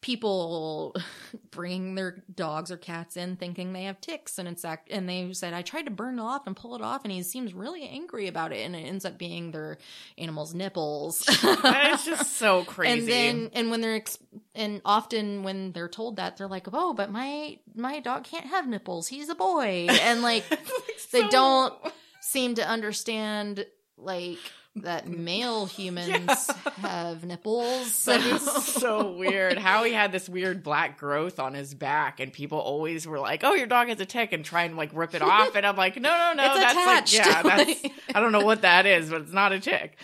people 0.00 0.94
bringing 1.50 1.94
their 1.94 2.22
dogs 2.34 2.70
or 2.70 2.76
cats 2.76 3.16
in 3.16 3.36
thinking 3.36 3.72
they 3.72 3.84
have 3.84 4.00
ticks 4.00 4.38
and 4.38 4.48
it's 4.48 4.64
act 4.64 4.88
and 4.90 5.06
they 5.08 5.30
said 5.32 5.52
i 5.52 5.60
tried 5.62 5.82
to 5.82 5.90
burn 5.90 6.18
it 6.18 6.22
off 6.22 6.46
and 6.46 6.56
pull 6.56 6.74
it 6.74 6.80
off 6.80 7.04
and 7.04 7.12
he 7.12 7.22
seems 7.22 7.52
really 7.52 7.86
angry 7.86 8.26
about 8.26 8.50
it 8.52 8.64
and 8.64 8.74
it 8.74 8.80
ends 8.80 9.04
up 9.04 9.18
being 9.18 9.50
their 9.50 9.76
animal's 10.16 10.54
nipples. 10.54 11.20
That 11.62 11.92
is 11.94 12.04
just 12.06 12.36
so 12.38 12.64
crazy. 12.64 12.98
and 13.00 13.08
then 13.08 13.50
and 13.52 13.70
when 13.70 13.80
they're 13.82 13.96
ex- 13.96 14.18
and 14.54 14.80
often 14.84 15.42
when 15.42 15.72
they're 15.72 15.88
told 15.88 16.16
that 16.16 16.36
they're 16.36 16.48
like 16.48 16.66
oh 16.72 16.94
but 16.94 17.10
my 17.10 17.58
my 17.74 18.00
dog 18.00 18.24
can't 18.24 18.46
have 18.46 18.66
nipples. 18.66 19.06
He's 19.08 19.28
a 19.28 19.34
boy. 19.34 19.86
And 19.90 20.22
like 20.22 20.48
they 21.12 21.20
So- 21.22 21.28
don't 21.28 21.74
seem 22.20 22.54
to 22.54 22.66
understand 22.66 23.66
like 23.98 24.38
that 24.76 25.08
male 25.08 25.66
humans 25.66 26.46
have 26.76 27.24
nipples. 27.24 27.92
So. 27.92 28.16
That 28.16 28.26
is 28.26 28.64
so 28.66 29.12
weird. 29.18 29.58
How 29.58 29.84
he 29.84 29.92
had 29.92 30.12
this 30.12 30.28
weird 30.28 30.62
black 30.62 30.98
growth 30.98 31.38
on 31.40 31.54
his 31.54 31.74
back, 31.74 32.20
and 32.20 32.32
people 32.32 32.58
always 32.58 33.06
were 33.06 33.18
like, 33.18 33.42
"Oh, 33.44 33.54
your 33.54 33.66
dog 33.66 33.88
has 33.88 34.00
a 34.00 34.06
tick," 34.06 34.32
and 34.32 34.44
try 34.44 34.62
and 34.64 34.76
like 34.76 34.90
rip 34.92 35.14
it 35.14 35.22
off. 35.22 35.54
And 35.56 35.66
I'm 35.66 35.76
like, 35.76 35.96
"No, 36.00 36.10
no, 36.10 36.32
no, 36.34 36.54
It's 36.54 36.60
that's 36.60 37.12
attached. 37.12 37.16
like, 37.18 37.26
yeah, 37.26 37.42
that's 37.42 37.94
I 38.14 38.20
don't 38.20 38.32
know 38.32 38.44
what 38.44 38.62
that 38.62 38.86
is, 38.86 39.10
but 39.10 39.22
it's 39.22 39.32
not 39.32 39.52
a 39.52 39.60
tick, 39.60 39.96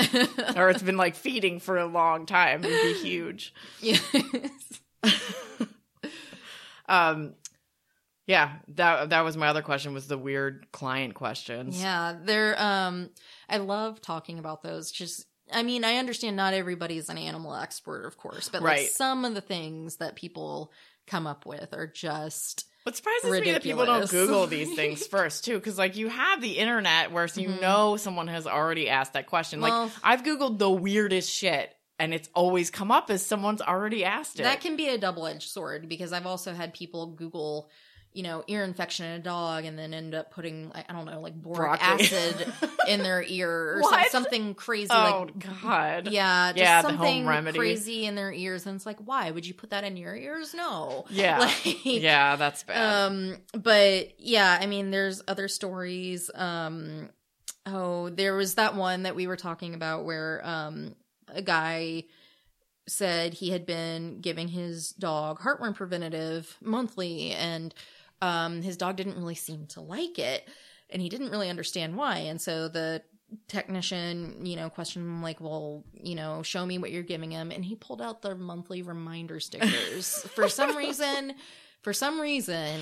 or 0.56 0.70
it's 0.70 0.82
been 0.82 0.96
like 0.96 1.14
feeding 1.14 1.61
for 1.61 1.78
a 1.78 1.87
long 1.87 2.26
time. 2.26 2.64
It'd 2.64 2.82
be 2.82 3.00
huge." 3.02 3.54
Yes. 3.80 4.02
Um, 6.88 7.35
yeah, 8.26 8.54
that 8.76 9.11
that 9.11 9.20
was 9.23 9.37
my 9.37 9.49
other 9.49 9.62
question 9.62 9.94
was 9.94 10.08
the 10.08 10.18
weird 10.18 10.66
client 10.73 11.14
questions. 11.14 11.80
Yeah, 11.80 12.16
they're 12.25 12.61
um 12.61 13.11
I 13.49 13.59
love 13.59 14.00
talking 14.00 14.38
about 14.38 14.62
those. 14.62 14.91
Just 14.91 15.26
I 15.53 15.62
mean, 15.62 15.85
I 15.85 15.97
understand 15.99 16.37
not 16.37 16.55
everybody's 16.55 17.09
an 17.09 17.19
animal 17.19 17.55
expert, 17.55 18.05
of 18.05 18.17
course, 18.17 18.49
but 18.49 18.62
like 18.62 18.88
some 18.88 19.25
of 19.25 19.35
the 19.35 19.41
things 19.41 19.97
that 19.97 20.17
people 20.17 20.73
come 21.07 21.26
up 21.26 21.47
with 21.47 21.73
are 21.73 21.87
just 21.87 22.65
What 22.83 22.97
surprises 22.97 23.31
me 23.31 23.53
that 23.53 23.62
people 23.62 23.87
don't 23.87 24.11
Google 24.11 24.47
these 24.49 24.75
things 24.75 25.07
first 25.07 25.45
too, 25.45 25.55
because 25.55 25.79
like 25.79 25.97
you 25.97 26.09
have 26.09 26.41
the 26.41 26.59
internet 26.59 27.12
where 27.12 27.29
so 27.29 27.41
you 27.41 27.49
Mhm. 27.50 27.61
know 27.61 27.97
someone 27.97 28.26
has 28.29 28.47
already 28.47 28.88
asked 28.88 29.12
that 29.12 29.26
question. 29.29 29.61
Well- 29.61 29.85
like 29.85 29.93
I've 30.03 30.23
Googled 30.25 30.59
the 30.59 30.71
weirdest 30.71 31.33
shit, 31.33 31.73
and 32.00 32.12
it's 32.12 32.29
always 32.35 32.71
come 32.71 32.91
up 32.91 33.09
as 33.11 33.25
someone's 33.25 33.62
already 33.62 34.05
asked 34.05 34.41
it. 34.41 34.43
that 34.43 34.61
can 34.61 34.76
be 34.76 34.88
a 34.88 34.99
double-edged 34.99 35.49
sword 35.49 35.88
because 35.88 36.12
I've 36.12 36.26
also 36.26 36.53
had 36.55 36.75
people 36.75 37.07
Google 37.07 37.71
you 38.16 38.23
know, 38.23 38.42
ear 38.46 38.64
infection 38.64 39.04
in 39.04 39.12
a 39.12 39.18
dog 39.23 39.66
and 39.66 39.78
then 39.78 39.92
end 39.92 40.14
up 40.14 40.30
putting, 40.30 40.73
I 40.75 40.90
don't 40.92 41.04
know, 41.04 41.20
like 41.20 41.35
boric 41.35 41.78
Broccoli. 41.78 42.06
acid 42.06 42.52
in 42.88 43.02
their 43.02 43.23
ear 43.23 43.76
or 43.78 43.82
some- 43.82 44.04
something 44.11 44.54
crazy. 44.54 44.88
oh 44.90 45.26
like, 45.35 45.61
God. 45.62 46.08
Yeah, 46.08 46.52
just 46.52 46.58
Yeah, 46.62 46.80
the 46.82 46.88
home 46.94 47.26
something 47.26 47.52
crazy 47.54 48.06
in 48.06 48.14
their 48.14 48.32
ears, 48.32 48.64
and 48.64 48.75
it's 48.75 48.87
like, 48.87 48.99
why 49.04 49.30
would 49.30 49.46
you 49.46 49.52
put 49.52 49.68
that 49.70 49.85
in 49.85 49.99
your 49.99 50.16
ears? 50.16 50.54
No, 50.54 51.04
Yeah. 51.11 51.38
Like, 51.64 51.85
Yeah, 51.85 52.37
that's 52.37 52.62
bad. 52.62 53.06
Um, 53.06 53.37
but 53.52 54.18
yeah, 54.18 54.58
I 54.58 54.64
mean, 54.66 54.90
there's 54.90 55.20
other 55.28 55.46
stories. 55.46 56.30
Um, 56.35 57.11
oh, 57.66 58.08
there 58.08 58.35
was 58.35 58.54
that 58.54 58.75
one 58.76 59.02
that 59.02 59.14
we 59.14 59.26
were 59.26 59.37
talking 59.37 59.75
about 59.75 60.06
where 60.06 60.40
um 60.42 60.94
a 61.28 61.42
guy 61.42 62.04
said 62.88 63.35
he 63.35 63.50
had 63.50 63.66
been 63.66 64.20
giving 64.20 64.46
his 64.49 64.90
dog 64.90 65.40
heartworm 65.40 65.75
preventative 65.75 66.56
monthly, 66.62 67.32
and 67.32 67.75
um 68.23 68.62
his 68.62 68.76
dog 68.76 68.96
didn't 68.96 69.16
really 69.16 69.35
seem 69.35 69.66
to 69.68 69.80
like 69.80 70.18
it, 70.18 70.49
and 70.90 71.00
he 71.02 71.08
didn't 71.08 71.30
really 71.30 71.50
understand 71.50 71.96
why, 71.96 72.18
and 72.18 72.40
so 72.40 72.68
the 72.68 73.02
technician, 73.49 74.44
you 74.46 74.56
know, 74.56 74.70
questioned 74.70 75.04
him 75.04 75.23
like, 75.23 75.40
well, 75.40 75.85
you 75.92 76.14
know, 76.14 76.42
show 76.42 76.64
me 76.64 76.78
what 76.78 76.90
you're 76.92 77.02
giving 77.02 77.30
him. 77.32 77.50
And 77.50 77.64
he 77.64 77.75
pulled 77.75 78.00
out 78.00 78.23
the 78.23 78.37
monthly 78.37 78.82
reminder 78.82 79.40
stickers. 79.40 80.18
For 80.35 80.49
some 80.49 80.76
reason, 80.76 81.35
for 81.82 81.92
some 81.92 82.20
reason, 82.20 82.80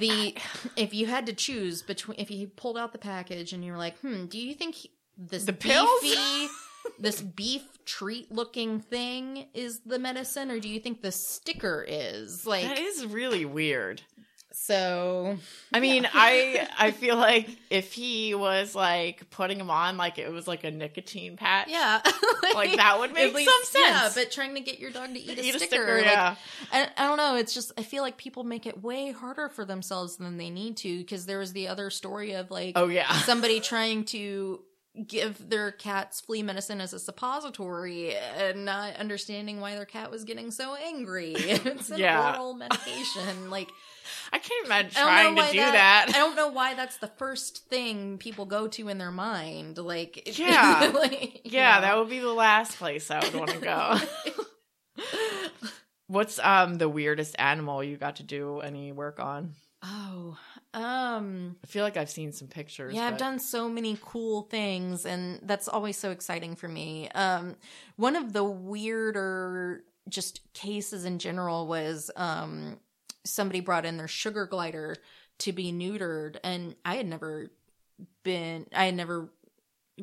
the 0.00 0.34
if 0.76 0.92
you 0.92 1.06
had 1.06 1.26
to 1.26 1.32
choose 1.32 1.82
between 1.82 2.18
if 2.18 2.30
you 2.30 2.46
pulled 2.48 2.76
out 2.76 2.92
the 2.92 2.98
package 2.98 3.52
and 3.52 3.64
you're 3.64 3.78
like, 3.78 3.98
hmm, 4.00 4.26
do 4.26 4.38
you 4.38 4.54
think 4.54 4.74
he- 4.74 4.90
this 5.16 5.44
The 5.44 5.52
pills? 5.54 5.88
beefy 6.02 6.48
this 6.98 7.22
beef 7.22 7.62
treat 7.86 8.30
looking 8.30 8.80
thing 8.80 9.46
is 9.54 9.80
the 9.86 9.98
medicine 9.98 10.50
or 10.50 10.60
do 10.60 10.68
you 10.68 10.78
think 10.80 11.00
the 11.00 11.12
sticker 11.12 11.84
is? 11.88 12.46
Like 12.46 12.64
that 12.68 12.78
is 12.78 13.06
really 13.06 13.44
weird. 13.46 14.02
So 14.66 15.36
I 15.74 15.80
mean, 15.80 16.08
I 16.12 16.66
I 16.78 16.90
feel 16.90 17.16
like 17.16 17.48
if 17.68 17.92
he 17.92 18.34
was 18.34 18.74
like 18.74 19.28
putting 19.30 19.60
him 19.60 19.68
on 19.70 19.98
like 19.98 20.18
it 20.18 20.32
was 20.32 20.48
like 20.48 20.64
a 20.64 20.70
nicotine 20.70 21.36
patch, 21.36 21.68
yeah. 21.68 22.00
like 22.54 22.76
that 22.76 22.98
would 22.98 23.12
make 23.12 23.34
least- 23.34 23.50
some 23.50 23.64
sense. 23.82 23.86
Yeah, 24.16 24.22
but 24.22 24.32
trying 24.32 24.54
to 24.54 24.60
get 24.60 24.78
your 24.78 24.90
dog 24.90 25.12
to 25.12 25.20
eat 25.20 25.38
a 25.38 25.44
Eat 25.44 25.54
sticker, 25.60 25.96
like, 25.96 26.06
yeah. 26.06 26.36
I, 26.72 26.88
I 26.96 27.06
don't 27.06 27.18
know. 27.18 27.36
It's 27.36 27.52
just 27.52 27.72
I 27.76 27.82
feel 27.82 28.02
like 28.02 28.16
people 28.16 28.42
make 28.44 28.64
it 28.66 28.82
way 28.82 29.12
harder 29.12 29.50
for 29.50 29.66
themselves 29.66 30.16
than 30.16 30.38
they 30.38 30.48
need 30.48 30.78
to 30.78 30.98
because 30.98 31.26
there 31.26 31.38
was 31.38 31.52
the 31.52 31.68
other 31.68 31.90
story 31.90 32.32
of 32.32 32.50
like 32.50 32.72
Oh 32.76 32.88
yeah. 32.88 33.12
somebody 33.20 33.60
trying 33.60 34.04
to 34.06 34.60
give 35.06 35.48
their 35.50 35.72
cat's 35.72 36.20
flea 36.20 36.42
medicine 36.42 36.80
as 36.80 36.92
a 36.92 36.98
suppository 37.00 38.14
and 38.16 38.64
not 38.64 38.94
understanding 38.96 39.60
why 39.60 39.74
their 39.74 39.84
cat 39.84 40.10
was 40.10 40.22
getting 40.24 40.50
so 40.50 40.74
angry. 40.76 41.32
it's 41.36 41.90
an 41.90 41.98
Yeah. 41.98 42.34
oral 42.36 42.54
medication. 42.54 43.50
Like 43.50 43.70
I 44.32 44.38
can't 44.38 44.66
imagine 44.66 44.90
trying 44.92 45.34
to 45.34 45.42
do 45.50 45.58
that, 45.58 46.06
that. 46.06 46.12
I 46.14 46.18
don't 46.18 46.36
know 46.36 46.48
why 46.48 46.74
that's 46.74 46.98
the 46.98 47.06
first 47.08 47.66
thing 47.68 48.18
people 48.18 48.44
go 48.46 48.68
to 48.68 48.88
in 48.88 48.98
their 48.98 49.10
mind. 49.10 49.78
Like 49.78 50.36
Yeah. 50.38 50.92
like, 50.94 51.40
Yeah, 51.44 51.76
know. 51.76 51.80
that 51.80 51.96
would 51.98 52.08
be 52.10 52.20
the 52.20 52.32
last 52.32 52.78
place 52.78 53.10
I 53.10 53.18
would 53.20 53.34
want 53.34 53.50
to 53.50 53.58
go. 53.58 53.98
What's 56.06 56.38
um 56.38 56.76
the 56.76 56.88
weirdest 56.88 57.34
animal 57.38 57.82
you 57.82 57.96
got 57.96 58.16
to 58.16 58.22
do 58.22 58.60
any 58.60 58.92
work 58.92 59.18
on? 59.20 59.54
oh, 59.82 60.38
um, 60.74 61.56
I 61.62 61.66
feel 61.66 61.84
like 61.84 61.96
I've 61.96 62.10
seen 62.10 62.32
some 62.32 62.48
pictures. 62.48 62.94
yeah, 62.94 63.06
I've 63.06 63.12
but- 63.12 63.18
done 63.20 63.38
so 63.38 63.68
many 63.68 63.96
cool 64.02 64.42
things, 64.42 65.06
and 65.06 65.40
that's 65.42 65.68
always 65.68 65.96
so 65.96 66.10
exciting 66.10 66.56
for 66.56 66.68
me. 66.68 67.08
Um, 67.14 67.56
one 67.96 68.16
of 68.16 68.32
the 68.32 68.44
weirder 68.44 69.84
just 70.08 70.40
cases 70.52 71.06
in 71.06 71.18
general 71.18 71.66
was 71.66 72.10
um 72.16 72.78
somebody 73.24 73.60
brought 73.60 73.86
in 73.86 73.96
their 73.96 74.08
sugar 74.08 74.46
glider 74.46 74.96
to 75.38 75.52
be 75.52 75.72
neutered, 75.72 76.36
and 76.44 76.74
I 76.84 76.96
had 76.96 77.06
never 77.06 77.50
been, 78.22 78.66
I 78.74 78.84
had 78.86 78.94
never 78.96 79.30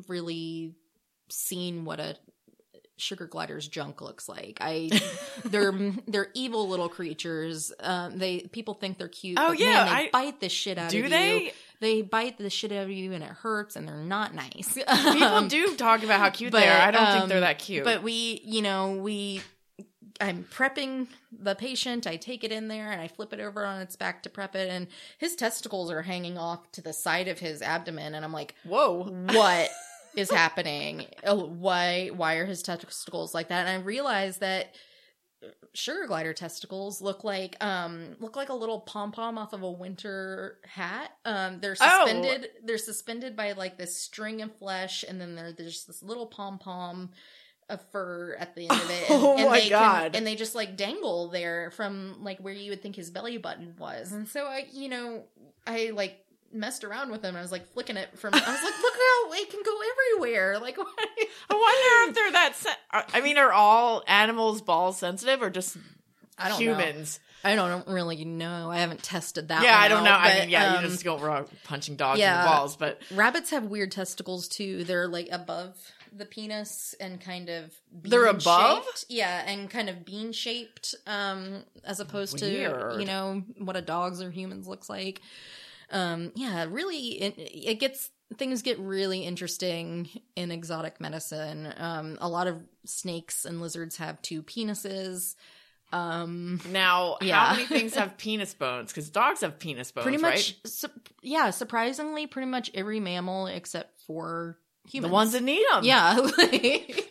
really 0.08 0.74
seen 1.28 1.84
what 1.84 2.00
a 2.00 2.16
sugar 3.02 3.26
glider's 3.26 3.68
junk 3.68 4.00
looks 4.00 4.28
like. 4.28 4.58
I 4.60 4.90
they're 5.44 5.72
they're 6.06 6.28
evil 6.34 6.68
little 6.68 6.88
creatures. 6.88 7.72
Um, 7.80 8.18
they 8.18 8.40
people 8.40 8.74
think 8.74 8.98
they're 8.98 9.08
cute. 9.08 9.38
Oh, 9.40 9.48
but 9.48 9.58
yeah, 9.58 9.84
man, 9.84 9.86
they 9.86 9.92
I- 9.92 10.10
bite 10.12 10.40
the 10.40 10.48
shit 10.48 10.78
out 10.78 10.90
Do 10.90 11.04
of 11.04 11.10
they? 11.10 11.42
you. 11.44 11.50
They 11.80 12.02
bite 12.02 12.38
the 12.38 12.48
shit 12.48 12.70
out 12.70 12.84
of 12.84 12.90
you, 12.90 13.12
and 13.12 13.24
it 13.24 13.30
hurts, 13.30 13.74
and 13.74 13.88
they're 13.88 13.96
not 13.96 14.34
nice. 14.34 14.72
People 14.74 14.88
Um, 15.24 15.48
do 15.48 15.74
talk 15.74 16.04
about 16.04 16.20
how 16.20 16.30
cute 16.30 16.52
they 16.52 16.68
are. 16.68 16.80
I 16.80 16.92
don't 16.92 17.02
um, 17.04 17.12
think 17.18 17.28
they're 17.28 17.40
that 17.40 17.58
cute. 17.58 17.82
But 17.82 18.04
we, 18.04 18.40
you 18.44 18.62
know, 18.62 18.92
we. 18.92 19.42
I'm 20.20 20.44
prepping 20.44 21.08
the 21.36 21.56
patient. 21.56 22.06
I 22.06 22.14
take 22.16 22.44
it 22.44 22.52
in 22.52 22.68
there 22.68 22.92
and 22.92 23.00
I 23.00 23.08
flip 23.08 23.32
it 23.32 23.40
over 23.40 23.64
on 23.64 23.80
its 23.80 23.96
back 23.96 24.22
to 24.22 24.30
prep 24.30 24.54
it, 24.54 24.68
and 24.70 24.86
his 25.18 25.34
testicles 25.34 25.90
are 25.90 26.02
hanging 26.02 26.38
off 26.38 26.70
to 26.72 26.82
the 26.82 26.92
side 26.92 27.26
of 27.26 27.40
his 27.40 27.62
abdomen, 27.62 28.14
and 28.14 28.24
I'm 28.24 28.32
like, 28.32 28.54
Whoa. 28.62 29.04
what 29.04 29.70
is 30.16 30.30
happening? 30.30 31.06
Oh, 31.24 31.46
Why 31.46 32.08
why 32.08 32.34
are 32.34 32.46
his 32.46 32.62
testicles 32.62 33.34
like 33.34 33.48
that? 33.48 33.66
And 33.66 33.80
I 33.82 33.84
realized 33.84 34.40
that 34.40 34.74
sugar 35.74 36.06
glider 36.06 36.32
testicles 36.32 37.02
look 37.02 37.24
like 37.24 37.56
um 37.64 38.14
look 38.20 38.36
like 38.36 38.48
a 38.48 38.54
little 38.54 38.78
pom 38.80 39.10
pom 39.10 39.38
off 39.38 39.52
of 39.52 39.62
a 39.62 39.70
winter 39.70 40.58
hat. 40.64 41.10
Um 41.24 41.58
they're 41.60 41.76
Oh. 41.80 42.06
suspended 42.06 42.50
they're 42.64 42.78
suspended 42.78 43.34
by 43.36 43.52
like 43.52 43.76
this 43.78 43.96
string 43.96 44.40
of 44.42 44.54
flesh 44.56 45.04
and 45.08 45.20
then 45.20 45.34
there, 45.34 45.52
there's 45.52 45.84
this 45.84 46.02
little 46.02 46.26
pom 46.26 46.58
pom 46.58 47.10
of 47.68 47.80
fur 47.90 48.36
at 48.38 48.54
the 48.54 48.68
end 48.68 48.72
of 48.82 48.90
it. 48.90 49.10
And, 49.10 49.22
Oh 49.24 49.36
and 49.38 49.48
my 49.50 49.60
they 49.60 49.68
God. 49.70 50.14
and 50.14 50.24
they 50.26 50.36
just 50.36 50.54
like 50.54 50.76
dangle 50.76 51.28
there 51.28 51.70
from 51.72 52.22
like 52.22 52.38
where 52.38 52.54
you 52.54 52.70
would 52.70 52.82
think 52.82 52.94
his 52.94 53.10
belly 53.10 53.38
button 53.38 53.74
was. 53.78 54.12
And 54.12 54.28
so 54.28 54.44
I 54.44 54.66
you 54.72 54.88
know, 54.88 55.24
I 55.66 55.90
like 55.92 56.21
messed 56.52 56.84
around 56.84 57.10
with 57.10 57.22
them. 57.22 57.36
I 57.36 57.42
was 57.42 57.52
like 57.52 57.66
flicking 57.72 57.96
it 57.96 58.18
from. 58.18 58.34
I 58.34 58.38
was 58.38 58.46
like, 58.46 58.82
look 58.82 58.94
how 58.94 59.32
it 59.42 59.50
can 59.50 59.62
go 59.64 59.78
everywhere. 59.92 60.58
Like, 60.58 60.78
why? 60.78 60.86
I 61.50 61.54
wonder 61.54 62.10
if 62.10 62.14
they're 62.14 62.32
that. 62.32 62.56
Sen- 62.56 63.02
I 63.14 63.20
mean, 63.20 63.38
are 63.38 63.52
all 63.52 64.02
animals 64.06 64.62
balls 64.62 64.98
sensitive 64.98 65.42
or 65.42 65.50
just 65.50 65.76
I 66.38 66.48
don't 66.48 66.58
know. 66.58 66.72
humans? 66.72 67.20
I 67.44 67.56
don't 67.56 67.86
really 67.88 68.24
know. 68.24 68.70
I 68.70 68.78
haven't 68.78 69.02
tested 69.02 69.48
that. 69.48 69.64
Yeah, 69.64 69.76
I 69.76 69.88
don't 69.88 70.04
know. 70.04 70.10
out, 70.10 70.20
I 70.20 70.40
mean, 70.40 70.50
yeah, 70.50 70.74
um, 70.74 70.84
you 70.84 70.90
just 70.90 71.02
go 71.02 71.18
around 71.18 71.48
punching 71.64 71.96
dogs 71.96 72.20
yeah. 72.20 72.38
in 72.38 72.44
the 72.44 72.54
balls, 72.54 72.76
but 72.76 73.02
rabbits 73.12 73.50
have 73.50 73.64
weird 73.64 73.90
testicles 73.90 74.46
too. 74.46 74.84
They're 74.84 75.08
like 75.08 75.28
above 75.32 75.76
the 76.14 76.24
penis 76.24 76.94
and 77.00 77.20
kind 77.20 77.48
of 77.48 77.74
They're 78.02 78.26
above? 78.26 78.84
bean-shaped. 78.84 79.06
Yeah, 79.08 79.42
and 79.46 79.68
kind 79.68 79.88
of 79.88 80.04
bean 80.04 80.32
shaped, 80.32 80.94
um, 81.06 81.64
as 81.84 82.00
opposed 82.00 82.38
to 82.38 82.50
you 82.98 83.06
know 83.06 83.42
what 83.58 83.76
a 83.76 83.82
dog's 83.82 84.22
or 84.22 84.30
humans 84.30 84.68
looks 84.68 84.88
like. 84.88 85.20
Um, 85.92 86.32
yeah, 86.34 86.66
really, 86.68 87.20
it, 87.22 87.34
it 87.38 87.80
gets 87.80 88.10
things 88.38 88.62
get 88.62 88.78
really 88.78 89.20
interesting 89.24 90.08
in 90.36 90.50
exotic 90.50 91.00
medicine. 91.00 91.72
Um, 91.76 92.16
a 92.20 92.28
lot 92.28 92.46
of 92.46 92.56
snakes 92.86 93.44
and 93.44 93.60
lizards 93.60 93.98
have 93.98 94.20
two 94.22 94.42
penises. 94.42 95.34
Um, 95.92 96.58
now 96.70 97.18
Yeah. 97.20 97.44
how 97.48 97.52
many 97.56 97.66
things 97.66 97.94
have 97.94 98.16
penis 98.16 98.54
bones? 98.54 98.90
Because 98.90 99.10
dogs 99.10 99.42
have 99.42 99.58
penis 99.58 99.92
bones, 99.92 100.04
pretty 100.04 100.16
much, 100.18 100.32
right? 100.32 100.56
su- 100.64 100.88
yeah, 101.22 101.50
surprisingly, 101.50 102.26
pretty 102.26 102.48
much 102.48 102.70
every 102.72 102.98
mammal 103.00 103.46
except 103.48 104.00
for 104.06 104.58
humans. 104.88 105.10
The 105.10 105.12
ones 105.14 105.32
that 105.32 105.42
need 105.42 105.62
them. 105.70 105.84
yeah, 105.84 106.16
like- 106.38 107.08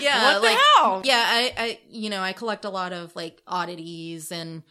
yeah, 0.00 0.32
What 0.32 0.40
the 0.40 0.46
like 0.48 0.58
hell? 0.78 1.02
yeah, 1.04 1.22
I, 1.26 1.52
I, 1.58 1.80
you 1.90 2.08
know, 2.08 2.22
I 2.22 2.32
collect 2.32 2.64
a 2.64 2.70
lot 2.70 2.92
of 2.94 3.14
like 3.14 3.42
oddities 3.46 4.32
and 4.32 4.62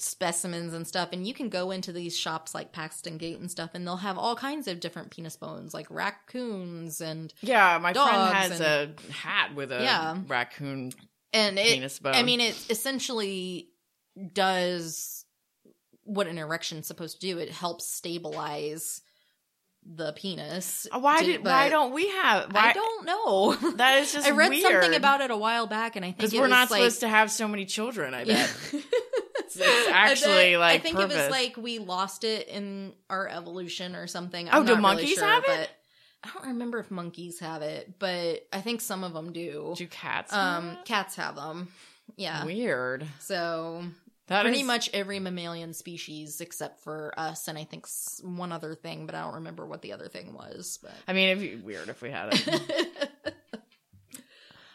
specimens 0.00 0.72
and 0.74 0.86
stuff 0.86 1.10
and 1.12 1.26
you 1.26 1.34
can 1.34 1.48
go 1.48 1.70
into 1.70 1.92
these 1.92 2.16
shops 2.16 2.54
like 2.54 2.72
Paxton 2.72 3.18
Gate 3.18 3.38
and 3.38 3.50
stuff 3.50 3.70
and 3.74 3.86
they'll 3.86 3.96
have 3.98 4.16
all 4.18 4.34
kinds 4.36 4.66
of 4.68 4.80
different 4.80 5.10
penis 5.10 5.36
bones 5.36 5.74
like 5.74 5.86
raccoons 5.90 7.00
and 7.00 7.32
Yeah, 7.42 7.78
my 7.78 7.92
friend 7.92 8.34
has 8.34 8.60
a 8.60 8.92
hat 9.12 9.54
with 9.54 9.72
a 9.72 9.82
Yeah. 9.82 10.16
raccoon 10.26 10.92
and 11.32 11.58
it 11.58 11.74
penis 11.74 11.98
bone. 11.98 12.14
I 12.14 12.22
mean 12.22 12.40
it 12.40 12.56
essentially 12.70 13.68
does 14.32 15.24
what 16.04 16.26
an 16.26 16.38
erection's 16.38 16.86
supposed 16.86 17.20
to 17.20 17.26
do. 17.26 17.38
It 17.38 17.50
helps 17.50 17.86
stabilize 17.86 19.00
the 19.86 20.12
penis. 20.12 20.86
Uh, 20.92 20.98
why 20.98 21.22
did 21.22 21.44
why 21.44 21.68
don't 21.68 21.92
we 21.94 22.08
have? 22.08 22.52
Why 22.52 22.70
I 22.70 22.72
don't 22.72 23.06
know. 23.06 23.56
That 23.76 23.98
is 23.98 24.12
just 24.12 24.26
I 24.26 24.30
read 24.32 24.50
weird. 24.50 24.62
something 24.62 24.94
about 24.94 25.20
it 25.22 25.30
a 25.30 25.36
while 25.36 25.66
back, 25.66 25.96
and 25.96 26.04
I 26.04 26.08
think 26.08 26.18
because 26.18 26.34
we're 26.34 26.48
not 26.48 26.70
like, 26.70 26.80
supposed 26.80 27.00
to 27.00 27.08
have 27.08 27.30
so 27.30 27.48
many 27.48 27.64
children. 27.64 28.12
I 28.12 28.24
bet. 28.24 28.50
It's, 29.60 29.88
actually 29.92 30.54
I 30.54 30.58
like 30.58 30.74
I 30.74 30.78
think 30.78 30.96
purpose. 30.96 31.14
it 31.16 31.20
was 31.22 31.30
like 31.30 31.56
we 31.56 31.78
lost 31.78 32.24
it 32.24 32.48
in 32.48 32.92
our 33.08 33.28
evolution 33.28 33.94
or 33.96 34.06
something. 34.06 34.48
Oh, 34.48 34.58
I'm 34.58 34.64
do 34.64 34.72
not 34.74 34.78
really 34.78 34.82
monkeys 34.82 35.14
sure, 35.18 35.24
have 35.26 35.44
it? 35.48 35.70
I 36.22 36.30
don't 36.34 36.46
remember 36.48 36.78
if 36.80 36.90
monkeys 36.90 37.38
have 37.40 37.62
it, 37.62 37.98
but 37.98 38.46
I 38.52 38.60
think 38.60 38.80
some 38.82 39.04
of 39.04 39.12
them 39.14 39.32
do. 39.32 39.72
do 39.76 39.86
cats? 39.86 40.32
Um, 40.34 40.70
have 40.76 40.84
cats 40.84 41.16
have 41.16 41.34
them. 41.36 41.68
Yeah. 42.16 42.44
weird. 42.44 43.06
So 43.20 43.84
That 44.26 44.42
pretty 44.42 44.60
is- 44.60 44.66
much 44.66 44.90
every 44.92 45.18
mammalian 45.18 45.72
species 45.72 46.40
except 46.42 46.80
for 46.80 47.14
us, 47.16 47.48
and 47.48 47.56
I 47.56 47.64
think 47.64 47.86
one 48.22 48.52
other 48.52 48.74
thing, 48.74 49.06
but 49.06 49.14
I 49.14 49.22
don't 49.22 49.36
remember 49.36 49.64
what 49.64 49.80
the 49.80 49.92
other 49.92 50.08
thing 50.08 50.34
was. 50.34 50.78
But 50.82 50.92
I 51.08 51.14
mean, 51.14 51.28
it'd 51.30 51.42
be 51.42 51.56
weird 51.56 51.88
if 51.88 52.02
we 52.02 52.10
had 52.10 52.28
it. 52.32 53.10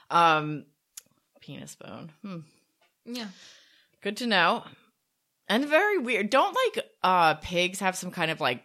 um, 0.09 0.65
penis 1.41 1.75
bone. 1.75 2.11
Hmm. 2.23 2.39
yeah, 3.05 3.27
Good 4.05 4.17
to 4.17 4.27
know. 4.27 4.63
And 5.47 5.65
very 5.65 5.97
weird. 5.97 6.29
Don't 6.29 6.55
like 6.55 6.85
uh 7.01 7.33
pigs 7.35 7.79
have 7.79 7.95
some 7.95 8.11
kind 8.11 8.29
of 8.29 8.39
like 8.39 8.63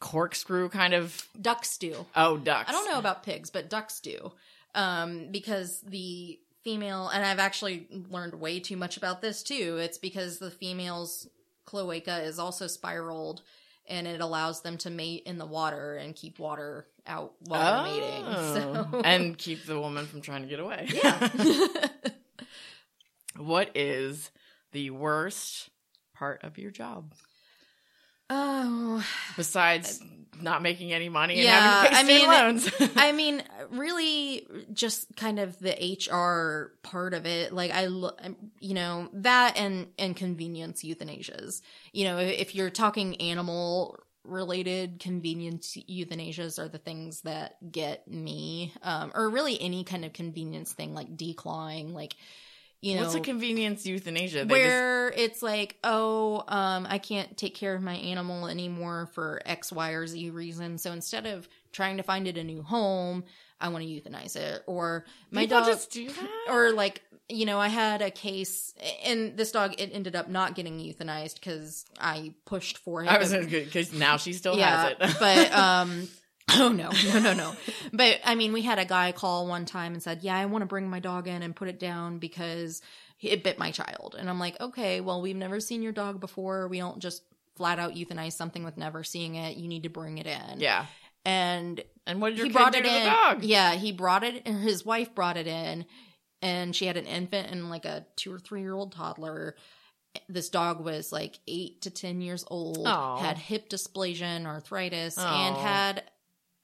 corkscrew 0.00 0.68
kind 0.68 0.92
of 0.92 1.26
ducks 1.40 1.78
do. 1.78 2.04
oh 2.14 2.36
ducks. 2.36 2.68
I 2.68 2.72
don't 2.72 2.90
know 2.90 2.98
about 2.98 3.22
pigs, 3.22 3.48
but 3.48 3.70
ducks 3.70 4.00
do. 4.00 4.32
Um, 4.74 5.30
because 5.30 5.80
the 5.80 6.38
female, 6.62 7.08
and 7.08 7.24
I've 7.24 7.38
actually 7.38 7.86
learned 8.10 8.34
way 8.34 8.60
too 8.60 8.76
much 8.76 8.98
about 8.98 9.22
this 9.22 9.42
too. 9.42 9.78
It's 9.80 9.96
because 9.96 10.38
the 10.38 10.50
female's 10.50 11.26
cloaca 11.64 12.22
is 12.24 12.38
also 12.38 12.66
spiraled 12.66 13.40
and 13.88 14.06
it 14.06 14.20
allows 14.20 14.60
them 14.60 14.76
to 14.78 14.90
mate 14.90 15.22
in 15.24 15.38
the 15.38 15.46
water 15.46 15.96
and 15.96 16.14
keep 16.14 16.38
water 16.38 16.86
out 17.06 17.32
while 17.46 17.82
they're 17.82 17.94
mating. 17.94 18.24
Oh. 18.26 18.88
So, 18.92 19.00
and 19.06 19.38
keep 19.38 19.64
the 19.64 19.80
woman 19.80 20.04
from 20.04 20.20
trying 20.20 20.42
to 20.42 20.48
get 20.48 20.60
away. 20.60 20.90
yeah. 20.92 21.30
what 23.38 23.70
is 23.74 24.30
the 24.76 24.90
worst 24.90 25.70
part 26.12 26.44
of 26.44 26.58
your 26.58 26.70
job 26.70 27.14
oh, 28.28 29.02
besides 29.34 30.02
not 30.42 30.60
making 30.60 30.92
any 30.92 31.08
money 31.08 31.40
and 31.40 31.44
Yeah, 31.44 31.54
having 31.54 31.70
to 31.70 31.88
pay 31.88 31.96
I 31.98 32.02
mean, 32.02 32.28
loans? 32.28 32.70
I 32.96 33.12
mean, 33.12 33.42
really, 33.70 34.46
just 34.74 35.16
kind 35.16 35.38
of 35.38 35.58
the 35.60 35.72
HR 35.82 36.72
part 36.82 37.14
of 37.14 37.24
it. 37.24 37.54
Like, 37.54 37.70
I, 37.72 37.84
you 38.60 38.74
know, 38.74 39.08
that 39.14 39.56
and 39.56 39.86
and 39.98 40.14
convenience 40.14 40.82
euthanasias. 40.82 41.62
You 41.94 42.04
know, 42.04 42.18
if 42.18 42.54
you're 42.54 42.68
talking 42.68 43.16
animal 43.16 43.98
related 44.24 44.98
convenience 45.00 45.74
euthanasias 45.88 46.58
are 46.58 46.68
the 46.68 46.76
things 46.76 47.22
that 47.22 47.54
get 47.72 48.06
me, 48.06 48.74
um, 48.82 49.10
or 49.14 49.30
really 49.30 49.58
any 49.58 49.84
kind 49.84 50.04
of 50.04 50.12
convenience 50.12 50.70
thing 50.74 50.92
like 50.92 51.16
declawing, 51.16 51.94
like. 51.94 52.14
You 52.86 52.94
know, 52.94 53.02
What's 53.02 53.16
a 53.16 53.20
convenience 53.20 53.84
euthanasia? 53.84 54.44
They 54.44 54.52
where 54.52 55.08
it's 55.08 55.42
like, 55.42 55.76
oh, 55.82 56.44
um, 56.46 56.86
I 56.88 56.98
can't 56.98 57.36
take 57.36 57.56
care 57.56 57.74
of 57.74 57.82
my 57.82 57.94
animal 57.94 58.46
anymore 58.46 59.08
for 59.12 59.42
X, 59.44 59.72
Y, 59.72 59.90
or 59.90 60.06
Z 60.06 60.30
reason. 60.30 60.78
So 60.78 60.92
instead 60.92 61.26
of 61.26 61.48
trying 61.72 61.96
to 61.96 62.04
find 62.04 62.28
it 62.28 62.36
a 62.36 62.44
new 62.44 62.62
home, 62.62 63.24
I 63.60 63.70
want 63.70 63.82
to 63.82 63.90
euthanize 63.90 64.36
it. 64.36 64.62
Or 64.68 65.04
my 65.32 65.42
people 65.42 65.58
dog, 65.58 65.66
just 65.66 65.90
do 65.90 66.08
that. 66.08 66.30
or 66.48 66.70
like, 66.70 67.02
you 67.28 67.44
know, 67.44 67.58
I 67.58 67.66
had 67.66 68.02
a 68.02 68.10
case, 68.12 68.72
and 69.04 69.36
this 69.36 69.50
dog 69.50 69.74
it 69.78 69.90
ended 69.92 70.14
up 70.14 70.28
not 70.28 70.54
getting 70.54 70.78
euthanized 70.78 71.40
because 71.40 71.86
I 71.98 72.34
pushed 72.44 72.78
for 72.78 73.02
it. 73.02 73.08
I 73.08 73.18
was 73.18 73.32
good 73.32 73.48
because 73.50 73.92
now 73.92 74.16
she 74.16 74.32
still 74.32 74.56
has 74.56 74.92
it. 74.92 74.98
but 75.18 75.52
um 75.52 76.06
oh 76.54 76.68
no, 76.68 76.90
no, 77.12 77.18
no, 77.20 77.32
no. 77.34 77.52
But 77.92 78.20
I 78.24 78.34
mean, 78.34 78.52
we 78.52 78.62
had 78.62 78.78
a 78.78 78.84
guy 78.84 79.12
call 79.12 79.46
one 79.46 79.64
time 79.66 79.92
and 79.94 80.02
said, 80.02 80.20
"Yeah, 80.22 80.36
I 80.36 80.46
want 80.46 80.62
to 80.62 80.66
bring 80.66 80.88
my 80.88 81.00
dog 81.00 81.26
in 81.28 81.42
and 81.42 81.54
put 81.56 81.68
it 81.68 81.80
down 81.80 82.18
because 82.18 82.82
it 83.20 83.42
bit 83.42 83.58
my 83.58 83.70
child." 83.70 84.14
And 84.18 84.28
I'm 84.30 84.38
like, 84.38 84.60
"Okay, 84.60 85.00
well, 85.00 85.20
we've 85.22 85.36
never 85.36 85.58
seen 85.60 85.82
your 85.82 85.92
dog 85.92 86.20
before. 86.20 86.68
We 86.68 86.78
don't 86.78 86.98
just 87.00 87.22
flat 87.56 87.78
out 87.78 87.94
euthanize 87.94 88.32
something 88.34 88.62
with 88.64 88.76
never 88.76 89.02
seeing 89.02 89.34
it. 89.34 89.56
You 89.56 89.66
need 89.68 89.82
to 89.84 89.88
bring 89.90 90.18
it 90.18 90.26
in." 90.26 90.60
yeah. 90.60 90.86
And 91.24 91.82
And 92.06 92.20
what 92.20 92.28
did 92.30 92.38
your 92.38 92.46
he 92.46 92.52
brought 92.52 92.72
do 92.72 92.78
it 92.78 92.82
to 92.84 92.88
in. 92.88 93.04
the 93.04 93.10
dog? 93.10 93.42
Yeah, 93.42 93.72
he 93.74 93.90
brought 93.90 94.22
it. 94.22 94.42
And 94.46 94.62
his 94.62 94.84
wife 94.86 95.12
brought 95.12 95.36
it 95.36 95.48
in, 95.48 95.84
and 96.40 96.76
she 96.76 96.86
had 96.86 96.96
an 96.96 97.06
infant 97.06 97.50
and 97.50 97.68
like 97.68 97.84
a 97.84 98.06
two 98.14 98.32
or 98.32 98.38
three 98.38 98.60
year 98.60 98.74
old 98.74 98.92
toddler. 98.92 99.56
This 100.28 100.48
dog 100.48 100.80
was 100.84 101.10
like 101.10 101.40
eight 101.48 101.82
to 101.82 101.90
ten 101.90 102.20
years 102.20 102.44
old, 102.46 102.86
Aw. 102.86 103.16
had 103.18 103.36
hip 103.38 103.68
dysplasia 103.68 104.22
and 104.22 104.46
arthritis, 104.46 105.18
Aw. 105.18 105.48
and 105.48 105.56
had 105.56 106.04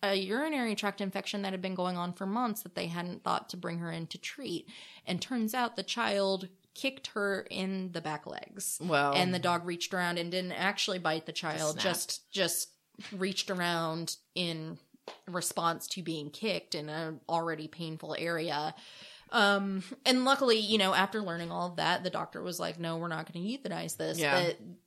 a 0.03 0.15
urinary 0.17 0.75
tract 0.75 1.01
infection 1.01 1.43
that 1.43 1.53
had 1.53 1.63
been 1.63 1.75
going 1.75 1.97
on 1.97 2.13
for 2.13 2.27
months 2.27 2.63
that 2.63 2.75
they 2.75 2.87
hadn't 2.89 3.23
thought 3.23 3.49
to 3.51 3.57
bring 3.57 3.79
her 3.79 3.91
in 3.93 4.07
to 4.09 4.19
treat. 4.19 4.69
And 5.07 5.21
turns 5.21 5.55
out 5.55 5.77
the 5.77 5.83
child 5.83 6.49
kicked 6.75 7.09
her 7.09 7.47
in 7.51 7.93
the 7.93 8.01
back 8.01 8.27
legs 8.27 8.79
Well, 8.83 9.13
and 9.15 9.35
the 9.35 9.39
dog 9.39 9.67
reached 9.67 9.93
around 9.93 10.19
and 10.19 10.31
didn't 10.31 10.53
actually 10.53 10.99
bite 10.99 11.27
the 11.27 11.33
child 11.33 11.73
snapped. 11.81 11.83
just 11.83 12.31
just 12.33 12.69
reached 13.13 13.51
around 13.51 14.17
in 14.35 14.79
response 15.29 15.87
to 15.89 16.03
being 16.03 16.31
kicked 16.31 16.75
in 16.75 16.89
an 16.89 17.21
already 17.29 17.69
painful 17.69 18.15
area 18.19 18.75
um 19.33 19.83
and 20.07 20.25
luckily 20.25 20.59
you 20.59 20.79
know 20.79 20.95
after 20.95 21.21
learning 21.21 21.51
all 21.51 21.69
of 21.69 21.77
that 21.77 22.05
the 22.05 22.11
doctor 22.11 22.41
was 22.43 22.61
like 22.61 22.79
no 22.79 22.97
we're 22.99 23.09
not 23.09 23.31
going 23.31 23.45
to 23.45 23.59
euthanize 23.59 23.97
this 23.97 24.19
Yeah. 24.19 24.45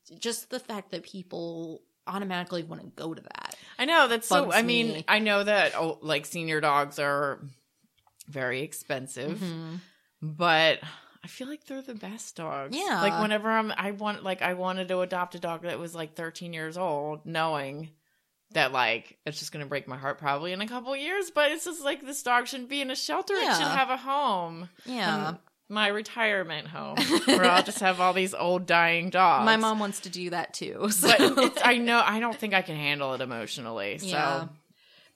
but 0.09 0.19
just 0.19 0.49
the 0.49 0.59
fact 0.59 0.91
that 0.91 1.03
people 1.03 1.81
automatically 2.07 2.63
want 2.63 2.81
to 2.81 2.87
go 3.01 3.13
to 3.13 3.21
that 3.21 3.55
I 3.77 3.85
know 3.85 4.07
that's 4.07 4.27
so. 4.27 4.51
I 4.53 4.61
mean, 4.61 4.87
me. 4.87 5.05
I 5.07 5.19
know 5.19 5.43
that 5.43 5.73
oh, 5.75 5.97
like 6.01 6.25
senior 6.25 6.61
dogs 6.61 6.97
are 6.99 7.39
very 8.27 8.61
expensive, 8.61 9.37
Mhm. 9.39 9.79
but 10.21 10.79
I 11.23 11.27
feel 11.27 11.47
like 11.49 11.65
they're 11.65 11.81
the 11.81 11.93
best 11.95 12.35
dogs. 12.37 12.77
Yeah. 12.77 13.01
Like 13.01 13.21
whenever 13.21 13.49
I'm, 13.49 13.73
I 13.75 13.91
want 13.91 14.23
like 14.23 14.41
I 14.41 14.53
wanted 14.53 14.87
to 14.89 15.01
adopt 15.01 15.35
a 15.35 15.39
dog 15.39 15.63
that 15.63 15.77
was 15.79 15.93
like 15.93 16.15
13 16.15 16.53
years 16.53 16.77
old, 16.77 17.25
knowing 17.25 17.89
that 18.51 18.71
like 18.71 19.17
it's 19.25 19.39
just 19.39 19.51
gonna 19.51 19.65
break 19.65 19.87
my 19.87 19.97
heart 19.97 20.19
probably 20.19 20.53
in 20.53 20.61
a 20.61 20.67
couple 20.67 20.95
years, 20.95 21.31
but 21.31 21.51
it's 21.51 21.65
just 21.65 21.83
like 21.83 22.05
this 22.05 22.23
dog 22.23 22.47
shouldn't 22.47 22.69
be 22.69 22.79
in 22.79 22.91
a 22.91 22.95
shelter. 22.95 23.33
It 23.33 23.41
should 23.55 23.67
have 23.67 23.89
a 23.89 23.97
home. 23.97 24.69
yeah 24.85 25.27
Um, 25.29 25.39
my 25.69 25.87
retirement 25.87 26.67
home 26.67 26.97
where 27.25 27.45
I'll 27.45 27.63
just 27.63 27.79
have 27.79 27.99
all 27.99 28.13
these 28.13 28.33
old 28.33 28.65
dying 28.65 29.09
dogs. 29.09 29.45
my 29.45 29.57
mom 29.57 29.79
wants 29.79 30.01
to 30.01 30.09
do 30.09 30.29
that 30.29 30.53
too 30.53 30.87
so. 30.91 31.07
but 31.07 31.43
it's, 31.43 31.61
I 31.63 31.77
know 31.77 32.01
I 32.05 32.19
don't 32.19 32.35
think 32.37 32.53
I 32.53 32.61
can 32.61 32.75
handle 32.75 33.13
it 33.13 33.21
emotionally. 33.21 33.97
So 33.97 34.07
Yeah. 34.07 34.47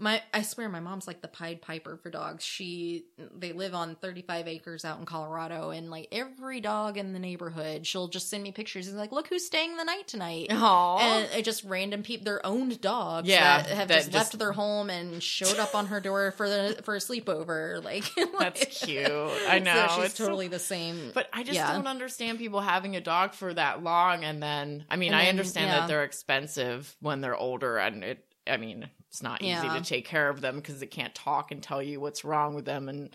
My 0.01 0.21
I 0.33 0.43
swear 0.43 0.69
my 0.69 0.79
mom's 0.79 1.07
like 1.07 1.21
the 1.21 1.27
Pied 1.27 1.61
Piper 1.61 1.97
for 1.97 2.09
dogs. 2.09 2.43
She 2.45 3.03
they 3.35 3.51
live 3.51 3.75
on 3.75 3.95
35 3.95 4.47
acres 4.47 4.85
out 4.85 4.97
in 4.97 5.05
Colorado 5.05 5.71
and 5.71 5.91
like 5.91 6.07
every 6.13 6.61
dog 6.61 6.97
in 6.97 7.11
the 7.11 7.19
neighborhood, 7.19 7.85
she'll 7.85 8.07
just 8.07 8.29
send 8.29 8.41
me 8.43 8.53
pictures 8.53 8.87
and 8.87 8.97
like, 8.97 9.11
"Look 9.11 9.27
who's 9.27 9.45
staying 9.45 9.75
the 9.75 9.83
night 9.83 10.07
tonight." 10.07 10.47
Aww. 10.51 11.01
And 11.01 11.29
it 11.35 11.43
just 11.43 11.65
random 11.65 12.01
people, 12.03 12.23
their 12.23 12.45
owned 12.45 12.79
dogs, 12.79 13.27
Yeah, 13.27 13.61
that 13.61 13.69
have 13.71 13.87
that 13.89 13.97
just, 14.03 14.13
left 14.13 14.39
their 14.39 14.53
home 14.53 14.89
and 14.89 15.21
showed 15.21 15.59
up 15.59 15.75
on 15.75 15.87
her 15.87 15.99
door 15.99 16.31
for 16.31 16.47
the 16.47 16.79
for 16.83 16.95
a 16.95 16.99
sleepover. 16.99 17.83
Like 17.83 18.05
That's 18.39 18.85
cute. 18.85 19.05
I 19.49 19.59
know. 19.63 19.85
So 19.89 19.95
she's 19.97 20.05
it's 20.05 20.15
so- 20.15 20.23
totally 20.25 20.47
the 20.47 20.59
same. 20.59 21.11
But 21.13 21.27
I 21.33 21.43
just 21.43 21.55
Yeah. 21.55 21.73
don't 21.73 21.87
understand 21.87 22.37
people 22.37 22.61
having 22.61 22.95
a 22.95 23.01
dog 23.01 23.33
for 23.33 23.53
that 23.53 23.83
long 23.83 24.23
and 24.23 24.41
then 24.41 24.85
I 24.89 24.95
mean 24.95 25.09
And 25.11 25.17
I 25.17 25.25
then, 25.25 25.31
understand 25.31 25.67
yeah. 25.71 25.79
that 25.81 25.87
they're 25.89 26.05
expensive 26.05 26.95
when 27.01 27.19
they're 27.19 27.35
older 27.35 27.77
and 27.77 28.01
it 28.01 28.25
I 28.47 28.55
mean 28.55 28.89
it's 29.09 29.23
not 29.23 29.41
easy 29.41 29.49
Yeah. 29.49 29.79
to 29.79 29.81
take 29.81 30.05
care 30.05 30.29
of 30.29 30.41
them 30.41 30.55
because 30.57 30.81
it 30.81 30.91
can't 30.91 31.13
talk 31.15 31.51
and 31.51 31.61
tell 31.61 31.81
you 31.81 31.99
what's 31.99 32.23
wrong 32.23 32.53
with 32.53 32.65
them 32.65 32.87
and 32.89 33.09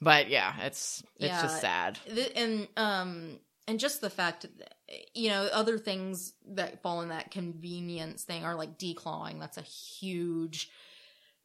but 0.00 0.28
yeah 0.28 0.54
it's 0.62 1.02
it's 1.18 1.36
Yeah. 1.36 1.42
just 1.42 1.60
sad. 1.60 1.98
And 2.36 2.68
um 2.76 3.38
and 3.66 3.78
just 3.80 4.00
the 4.00 4.10
fact 4.10 4.46
that, 4.58 4.74
you 5.14 5.30
know 5.30 5.48
other 5.52 5.78
things 5.78 6.32
that 6.50 6.82
fall 6.82 7.00
in 7.02 7.08
that 7.08 7.30
convenience 7.30 8.24
thing 8.24 8.44
are 8.44 8.54
like 8.54 8.78
declawing 8.78 9.38
that's 9.40 9.56
a 9.58 9.62
huge 9.62 10.70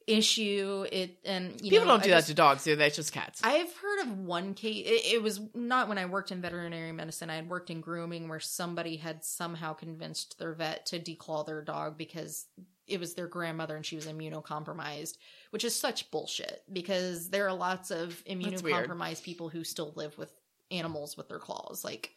issue 0.07 0.85
it 0.91 1.17
and 1.25 1.59
you 1.61 1.71
People 1.71 1.85
know, 1.87 1.93
don't 1.93 2.03
do 2.03 2.09
I 2.09 2.11
that 2.11 2.17
just- 2.17 2.27
to 2.27 2.33
dogs, 2.35 2.63
do 2.63 2.75
they? 2.75 2.87
It's 2.87 2.95
just 2.95 3.11
cats. 3.11 3.41
I've 3.43 3.75
heard 3.75 4.01
of 4.03 4.19
one 4.19 4.53
case. 4.53 4.85
It, 4.87 5.13
it 5.15 5.23
was 5.23 5.41
not 5.53 5.87
when 5.87 5.97
I 5.97 6.05
worked 6.05 6.31
in 6.31 6.41
veterinary 6.41 6.91
medicine. 6.91 7.29
I 7.29 7.35
had 7.37 7.49
worked 7.49 7.69
in 7.69 7.81
grooming 7.81 8.27
where 8.29 8.39
somebody 8.39 8.97
had 8.97 9.23
somehow 9.23 9.73
convinced 9.73 10.37
their 10.37 10.53
vet 10.53 10.85
to 10.87 10.99
declaw 10.99 11.45
their 11.45 11.61
dog 11.63 11.97
because 11.97 12.45
it 12.87 12.99
was 12.99 13.15
their 13.15 13.25
grandmother 13.27 13.75
and 13.75 13.83
she 13.85 13.95
was 13.95 14.05
immunocompromised, 14.05 15.17
which 15.49 15.63
is 15.63 15.75
such 15.75 16.11
bullshit 16.11 16.61
because 16.71 17.29
there 17.29 17.47
are 17.47 17.53
lots 17.53 17.89
of 17.89 18.23
immunocompromised 18.25 19.23
people 19.23 19.49
who 19.49 19.63
still 19.63 19.91
live 19.95 20.15
with 20.19 20.31
animals 20.69 21.17
with 21.17 21.27
their 21.29 21.39
claws. 21.39 21.83
Like, 21.83 22.11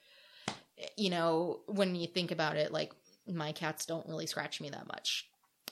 you 0.96 1.08
know, 1.08 1.60
when 1.66 1.94
you 1.94 2.06
think 2.06 2.30
about 2.32 2.56
it, 2.56 2.70
like 2.70 2.92
my 3.26 3.52
cats 3.52 3.86
don't 3.86 4.06
really 4.06 4.26
scratch 4.26 4.60
me 4.60 4.68
that 4.70 4.86
much. 4.86 5.26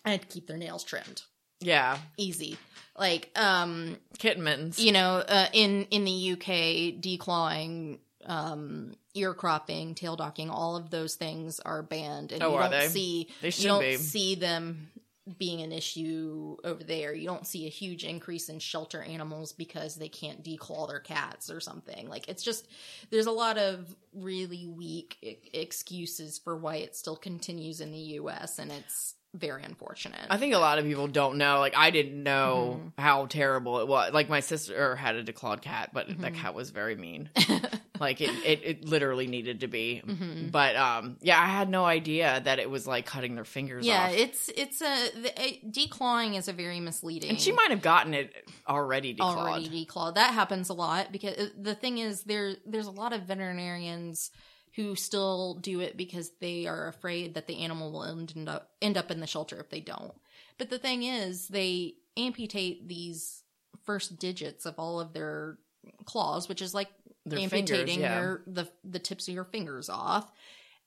I 0.05 0.13
had 0.13 0.23
to 0.23 0.27
keep 0.29 0.47
their 0.47 0.57
nails 0.57 0.83
trimmed. 0.83 1.23
Yeah. 1.61 1.99
Easy. 2.17 2.57
Like, 2.99 3.31
um, 3.37 3.99
Kitten 4.19 4.43
mittens. 4.45 4.79
you 4.79 4.93
know, 4.93 5.17
uh, 5.19 5.47
in 5.53 5.85
in 5.91 6.05
the 6.05 6.33
UK, 6.33 7.01
declawing, 7.01 7.99
um, 8.25 8.95
ear 9.15 9.35
cropping, 9.35 9.95
tail 9.95 10.17
docking, 10.17 10.51
all 10.51 10.77
of 10.77 10.91
those 10.91 11.15
things 11.15 11.61
are 11.61 11.83
banned, 11.83 12.33
and 12.33 12.43
Oh, 12.43 12.51
you 12.51 12.57
are 12.57 12.63
don't 12.63 12.71
they? 12.73 12.89
see 12.89 13.29
They 13.43 13.49
you 13.49 13.65
don't 13.69 13.81
be. 13.83 13.97
see 13.97 14.35
them 14.35 14.91
being 15.39 15.61
an 15.61 15.73
issue 15.73 16.57
over 16.65 16.85
there. 16.85 17.13
You 17.13 17.27
don't 17.27 17.47
see 17.47 17.67
a 17.67 17.69
huge 17.69 18.05
increase 18.05 18.49
in 18.49 18.61
shelter 18.61 19.03
animals 19.03 19.53
because 19.53 19.97
they 19.97 20.09
can't 20.09 20.43
declaw 20.45 20.87
their 20.89 21.01
cats 21.01 21.51
or 21.51 21.59
something. 21.61 22.09
Like 22.09 22.29
it's 22.29 22.45
just 22.45 22.69
there's 23.11 23.27
a 23.27 23.33
lot 23.33 23.59
of 23.59 23.95
really 24.15 24.67
weak 24.69 25.17
e- 25.23 25.37
excuses 25.53 26.39
for 26.39 26.57
why 26.57 26.77
it 26.77 26.95
still 26.95 27.17
continues 27.17 27.81
in 27.81 27.91
the 27.91 27.99
US 28.21 28.59
and 28.61 28.71
it's 28.71 29.15
very 29.39 29.63
unfortunate. 29.63 30.21
I 30.31 30.37
think 30.39 30.55
a 30.55 30.59
lot 30.59 30.79
of 30.79 30.85
people 30.85 31.07
don't 31.09 31.37
know. 31.39 31.59
Like 31.61 31.77
I 31.77 31.91
didn't 31.91 32.23
know 32.23 32.79
Mm-hmm. 32.81 33.01
how 33.01 33.27
terrible 33.27 33.81
it 33.81 33.89
was. 33.89 34.13
Like 34.13 34.29
my 34.29 34.41
sister 34.41 34.97
had 34.97 35.17
a 35.17 35.23
declawed 35.25 35.61
cat, 35.63 35.91
but 35.93 36.09
that 36.09 36.33
Mhm. 36.33 36.37
cat 36.37 36.55
was 36.55 36.71
very 36.71 36.97
mean. 36.97 37.31
like 38.01 38.21
it, 38.21 38.31
it, 38.45 38.61
it 38.65 38.85
literally 38.85 39.27
needed 39.27 39.61
to 39.61 39.69
be. 39.69 40.03
Mhm. 40.07 40.51
But 40.51 40.77
um, 40.77 41.17
yeah, 41.21 41.41
I 41.41 41.47
had 41.47 41.69
no 41.71 41.85
idea 41.85 42.41
that 42.45 42.59
it 42.59 42.69
was 42.71 42.87
like 42.87 43.07
cutting 43.07 43.35
their 43.35 43.45
fingers 43.45 43.85
off. 43.85 43.89
Yeah, 43.89 44.05
off. 44.07 44.13
it's 44.17 44.49
it's 44.51 44.81
a 44.83 45.11
the, 45.23 45.33
a 45.41 45.61
declawing 45.71 46.37
is 46.37 46.49
a 46.49 46.53
very 46.53 46.81
misleading. 46.81 47.31
and 47.31 47.41
she 47.41 47.53
might 47.53 47.71
have 47.71 47.83
gotten 47.83 48.15
it 48.15 48.33
already 48.69 49.15
declawed. 49.15 49.37
already 49.37 49.87
declawed. 49.87 50.15
That 50.15 50.35
happens 50.35 50.69
a 50.69 50.75
lot 50.75 51.13
because 51.13 51.51
the 51.59 51.75
thing 51.75 51.99
is 51.99 52.23
there 52.25 52.57
there's 52.67 52.87
a 52.87 52.91
lot 52.93 53.13
of 53.13 53.23
veterinarians 53.23 54.31
who 54.77 54.95
still 54.95 55.55
do 55.55 55.81
it 55.81 55.97
because 55.97 56.31
they 56.41 56.67
are 56.67 56.87
afraid 56.89 57.35
that 57.35 57.47
the 57.47 57.59
animal 57.61 57.91
will 57.91 58.05
end 58.05 58.49
up 58.49 58.71
end 58.81 58.97
up 58.97 59.11
in 59.11 59.21
the 59.21 59.27
shelter 59.27 59.59
if 59.59 59.71
they 59.71 59.81
don't. 59.81 60.15
But 60.59 60.71
the 60.71 60.79
thing 60.79 61.03
is 61.03 61.49
they 61.49 61.95
amputate 62.17 62.89
these 62.89 63.43
first 63.85 64.19
digits 64.19 64.67
of 64.67 64.75
all 64.79 65.01
of 65.01 65.13
their 65.13 65.59
claws, 66.05 66.49
which 66.49 66.63
is 66.63 66.75
like 66.75 66.89
Their 67.25 67.39
amputating 67.39 67.87
fingers, 67.87 67.99
yeah. 67.99 68.21
your 68.21 68.43
the 68.47 68.69
the 68.85 68.99
tips 68.99 69.29
of 69.29 69.35
your 69.35 69.45
fingers 69.45 69.89
off 69.89 70.31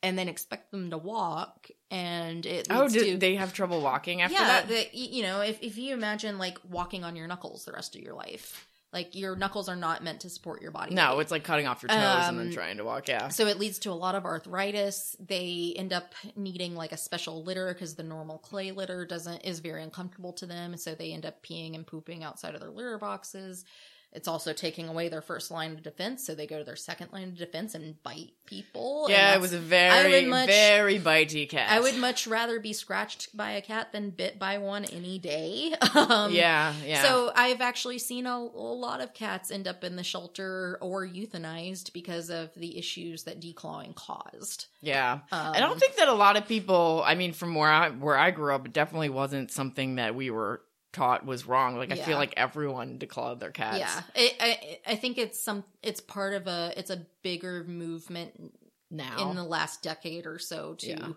and 0.01 0.17
then 0.17 0.29
expect 0.29 0.71
them 0.71 0.89
to 0.91 0.97
walk 0.97 1.69
and 1.91 2.45
it 2.45 2.67
Oh, 2.69 2.87
did 2.87 3.03
to 3.05 3.17
they 3.17 3.35
have 3.35 3.53
trouble 3.53 3.81
walking 3.81 4.21
after 4.21 4.33
yeah, 4.35 4.47
that? 4.47 4.67
the, 4.69 4.87
you 4.93 5.23
know, 5.23 5.41
if 5.41 5.61
if 5.61 5.77
you 5.77 5.93
imagine 5.93 6.37
like 6.37 6.57
walking 6.69 7.03
on 7.03 7.15
your 7.15 7.27
knuckles 7.27 7.65
the 7.65 7.71
rest 7.73 7.95
of 7.95 8.01
your 8.01 8.13
life, 8.13 8.65
like 8.91 9.13
your 9.15 9.35
knuckles 9.35 9.69
are 9.69 9.75
not 9.75 10.03
meant 10.03 10.21
to 10.21 10.29
support 10.29 10.61
your 10.61 10.71
body. 10.71 10.95
no, 10.95 11.15
weight. 11.15 11.21
it's 11.21 11.31
like 11.31 11.43
cutting 11.43 11.67
off 11.67 11.83
your 11.83 11.89
toes 11.89 11.97
and 12.27 12.39
then 12.39 12.47
Um, 12.47 12.53
trying 12.53 12.77
to 12.77 12.83
walk. 12.83 13.07
Yeah. 13.07 13.27
so 13.27 13.45
it 13.47 13.59
leads 13.59 13.79
to 13.79 13.91
a 13.91 13.93
lot 13.93 14.15
of 14.15 14.25
arthritis. 14.25 15.15
They 15.19 15.73
end 15.77 15.93
up 15.93 16.13
needing 16.35 16.75
like 16.75 16.91
a 16.91 16.97
special 16.97 17.43
litter 17.43 17.73
because 17.73 17.95
the 17.95 18.03
normal 18.03 18.37
clay 18.39 18.71
litter 18.71 19.05
doesn't 19.05 19.41
is 19.45 19.59
very 19.59 19.83
uncomfortable 19.83 20.33
to 20.33 20.45
them. 20.45 20.75
So 20.77 20.95
they 20.95 21.13
end 21.13 21.25
up 21.25 21.43
peeing 21.43 21.75
and 21.75 21.85
pooping 21.85 22.23
outside 22.23 22.55
of 22.55 22.61
their 22.61 22.71
litter 22.71 22.97
boxes. 22.97 23.63
It's 24.11 24.27
also 24.27 24.53
taking 24.53 24.87
away 24.89 25.07
their 25.07 25.21
first 25.21 25.51
line 25.51 25.73
of 25.73 25.83
defense, 25.83 26.25
so 26.25 26.33
they 26.33 26.47
go 26.47 26.57
to 26.57 26.63
their 26.63 26.75
second 26.75 27.13
line 27.13 27.25
of 27.29 27.37
defense 27.37 27.75
and 27.75 28.01
bite 28.01 28.31
people. 28.47 29.05
Yeah, 29.07 29.35
it 29.35 29.39
was 29.41 29.53
a 29.53 29.59
very, 29.59 30.25
much- 30.25 30.47
very 30.49 30.97
bitey 30.99 31.47
cat. 31.47 31.69
I 31.71 31.79
would 31.79 31.95
much 31.95 32.25
rather 32.25 32.59
be 32.59 32.73
scratched 32.73 33.37
by 33.37 33.51
a 33.51 33.61
cat 33.61 33.91
than 33.91 34.09
bit 34.09 34.39
by 34.39 34.57
one 34.57 34.85
any 34.85 35.19
day. 35.19 35.73
Um, 35.95 36.31
yeah, 36.31 36.73
yeah. 36.85 37.03
So 37.03 37.31
I've 37.35 37.61
actually 37.61 37.99
seen 37.99 38.25
a, 38.25 38.35
a 38.35 38.37
lot 38.37 39.01
of 39.01 39.13
cats 39.13 39.51
end 39.51 39.67
up 39.67 39.83
in 39.83 39.95
the 39.95 40.03
shelter 40.03 40.77
or 40.81 41.05
euthanized 41.05 41.93
because 41.93 42.29
of 42.29 42.53
the 42.55 42.77
issues 42.77 43.23
that 43.23 43.39
declawing 43.41 43.93
caused. 43.95 44.67
yeah. 44.81 45.19
Um, 45.31 45.53
I 45.53 45.59
don't 45.59 45.79
think 45.79 45.95
that 45.97 46.07
a 46.07 46.13
lot 46.13 46.37
of 46.37 46.47
people. 46.47 47.03
I 47.05 47.15
mean, 47.15 47.33
from 47.33 47.53
where 47.55 47.69
I 47.69 47.89
where 47.89 48.17
I 48.17 48.31
grew 48.31 48.53
up, 48.55 48.65
it 48.65 48.73
definitely 48.73 49.09
wasn't 49.09 49.51
something 49.51 49.95
that 49.95 50.15
we 50.15 50.29
were 50.31 50.61
taught 50.91 51.25
was 51.25 51.45
wrong. 51.45 51.77
Like 51.77 51.91
I 51.91 51.95
feel 51.95 52.17
like 52.17 52.33
everyone 52.37 52.99
declawed 52.99 53.39
their 53.39 53.51
cats. 53.51 53.79
Yeah, 53.79 54.01
it, 54.15 54.35
I 54.39 54.79
I 54.93 54.95
think 54.95 55.17
it's 55.17 55.39
some. 55.39 55.63
It's 55.83 56.01
part 56.01 56.33
of 56.33 56.47
a. 56.47 56.73
It's 56.77 56.89
a 56.89 57.05
bigger 57.21 57.63
movement 57.63 58.53
Now. 58.91 59.29
in 59.29 59.35
the 59.35 59.43
last 59.43 59.83
decade 59.83 60.25
or 60.25 60.39
so 60.39 60.73
to 60.75 60.87
Yeah. 60.87 61.09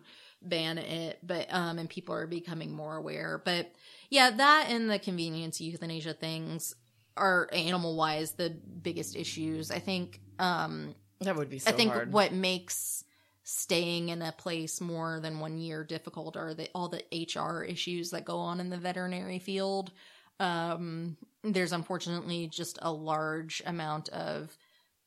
ban 0.43 0.77
it 0.79 1.19
but 1.23 1.47
um 1.55 1.79
and 1.79 1.89
people 1.89 2.15
are 2.15 2.27
becoming 2.27 2.73
more 2.73 2.97
aware 2.97 3.41
but 3.45 3.73
yeah 4.11 4.29
that 4.31 4.67
and 4.71 4.91
the 4.91 4.99
convenience 4.99 5.61
euthanasia 5.61 6.13
things 6.13 6.75
are 7.17 7.49
animal 7.53 7.97
wise 7.97 8.33
the 8.33 8.51
biggest 8.51 9.15
issues 9.15 9.71
i 9.71 9.79
think 9.79 10.21
um 10.41 10.97
that 11.21 11.37
would 11.37 11.49
be 11.49 11.61
so 11.61 11.71
i 11.71 11.73
think 11.73 11.93
hard. 11.93 12.13
what 12.13 12.33
makes 12.33 13.05
staying 13.44 14.09
in 14.11 14.22
a 14.22 14.33
place 14.33 14.81
more 14.81 15.20
than 15.20 15.40
one 15.40 15.59
year 15.59 15.85
difficult 15.85 16.37
are 16.37 16.55
the 16.55 16.68
all 16.74 16.88
the 16.88 17.02
hr 17.37 17.62
issues 17.62 18.11
that 18.11 18.24
go 18.24 18.38
on 18.38 18.61
in 18.61 18.70
the 18.70 18.78
veterinary 18.78 19.38
field. 19.38 19.90
Um 20.38 21.16
there's 21.44 21.72
unfortunately 21.72 22.46
just 22.46 22.78
a 22.83 22.92
large 22.92 23.62
amount 23.66 24.09
of 24.11 24.57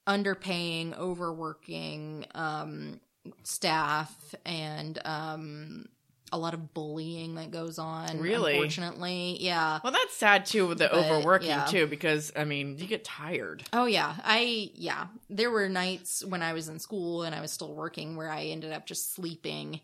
underpaying, 0.07 0.97
overworking 0.97 2.25
um, 2.35 2.99
staff, 3.43 4.35
and 4.45 4.99
um, 5.05 5.85
a 6.35 6.37
lot 6.37 6.53
of 6.53 6.73
bullying 6.73 7.35
that 7.35 7.49
goes 7.49 7.79
on. 7.79 8.19
Really? 8.19 8.53
Unfortunately, 8.55 9.37
yeah. 9.39 9.79
well, 9.83 9.93
that's 9.93 10.15
sad 10.15 10.45
too 10.45 10.67
with 10.67 10.79
the 10.79 10.89
But, 10.91 11.05
overworking 11.05 11.47
yeah. 11.47 11.65
too, 11.65 11.87
because 11.87 12.31
I 12.35 12.43
mean, 12.43 12.77
you 12.77 12.87
get 12.87 13.03
tired. 13.05 13.63
Oh 13.71 13.85
yeah, 13.85 14.15
I 14.23 14.71
yeah. 14.75 15.07
There 15.29 15.49
were 15.49 15.69
nights 15.69 16.23
when 16.25 16.41
I 16.43 16.53
was 16.53 16.67
in 16.67 16.79
school 16.79 17.23
and 17.23 17.33
I 17.33 17.41
was 17.41 17.51
still 17.51 17.73
working 17.73 18.17
where 18.17 18.29
I 18.29 18.45
ended 18.45 18.73
up 18.73 18.85
just 18.85 19.15
sleeping 19.15 19.79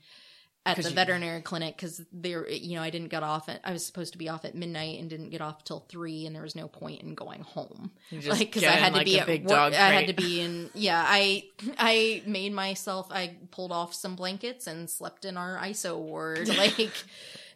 at 0.65 0.78
the 0.78 0.84
you- 0.89 0.95
veterinary 0.95 1.41
clinic 1.41 1.76
because 1.76 2.02
there, 2.12 2.47
you 2.50 2.76
know, 2.76 2.84
I 2.84 2.91
didn't 2.91 3.08
get 3.10 3.24
off 3.24 3.50
at. 3.50 3.62
I 3.63 3.71
was 3.71 3.84
supposed 3.86 4.12
to 4.13 4.17
be 4.19 4.30
off 4.30 4.45
at 4.45 4.54
midnight 4.54 5.00
and 5.00 5.10
didn't 5.10 5.32
get 5.32 5.41
off 5.41 5.63
till 5.63 5.80
three, 5.89 6.26
and 6.28 6.36
there 6.36 6.43
was 6.43 6.56
no 6.56 6.67
point 6.67 7.02
in 7.02 7.15
going 7.15 7.41
home. 7.41 7.91
Like 8.12 8.39
because 8.39 8.63
I 8.63 8.71
had 8.71 8.89
to 8.93 8.97
like, 8.97 9.06
be 9.06 9.17
a 9.17 9.21
at 9.21 9.28
big 9.28 9.41
work. 9.43 9.50
dog 9.50 9.74
I 9.74 9.89
had 9.91 10.08
to 10.08 10.13
be 10.13 10.39
in. 10.41 10.69
Yeah, 10.76 11.04
I 11.06 11.45
I 11.80 12.21
made 12.28 12.54
myself. 12.54 13.08
I 13.12 13.38
pulled 13.50 13.71
off 13.71 13.93
some 13.95 14.15
blankets 14.15 14.67
and 14.67 14.88
slept 14.89 15.26
in 15.26 15.36
our 15.38 15.58
ISO 15.58 15.97
ward. 15.97 16.47
Like 16.58 16.91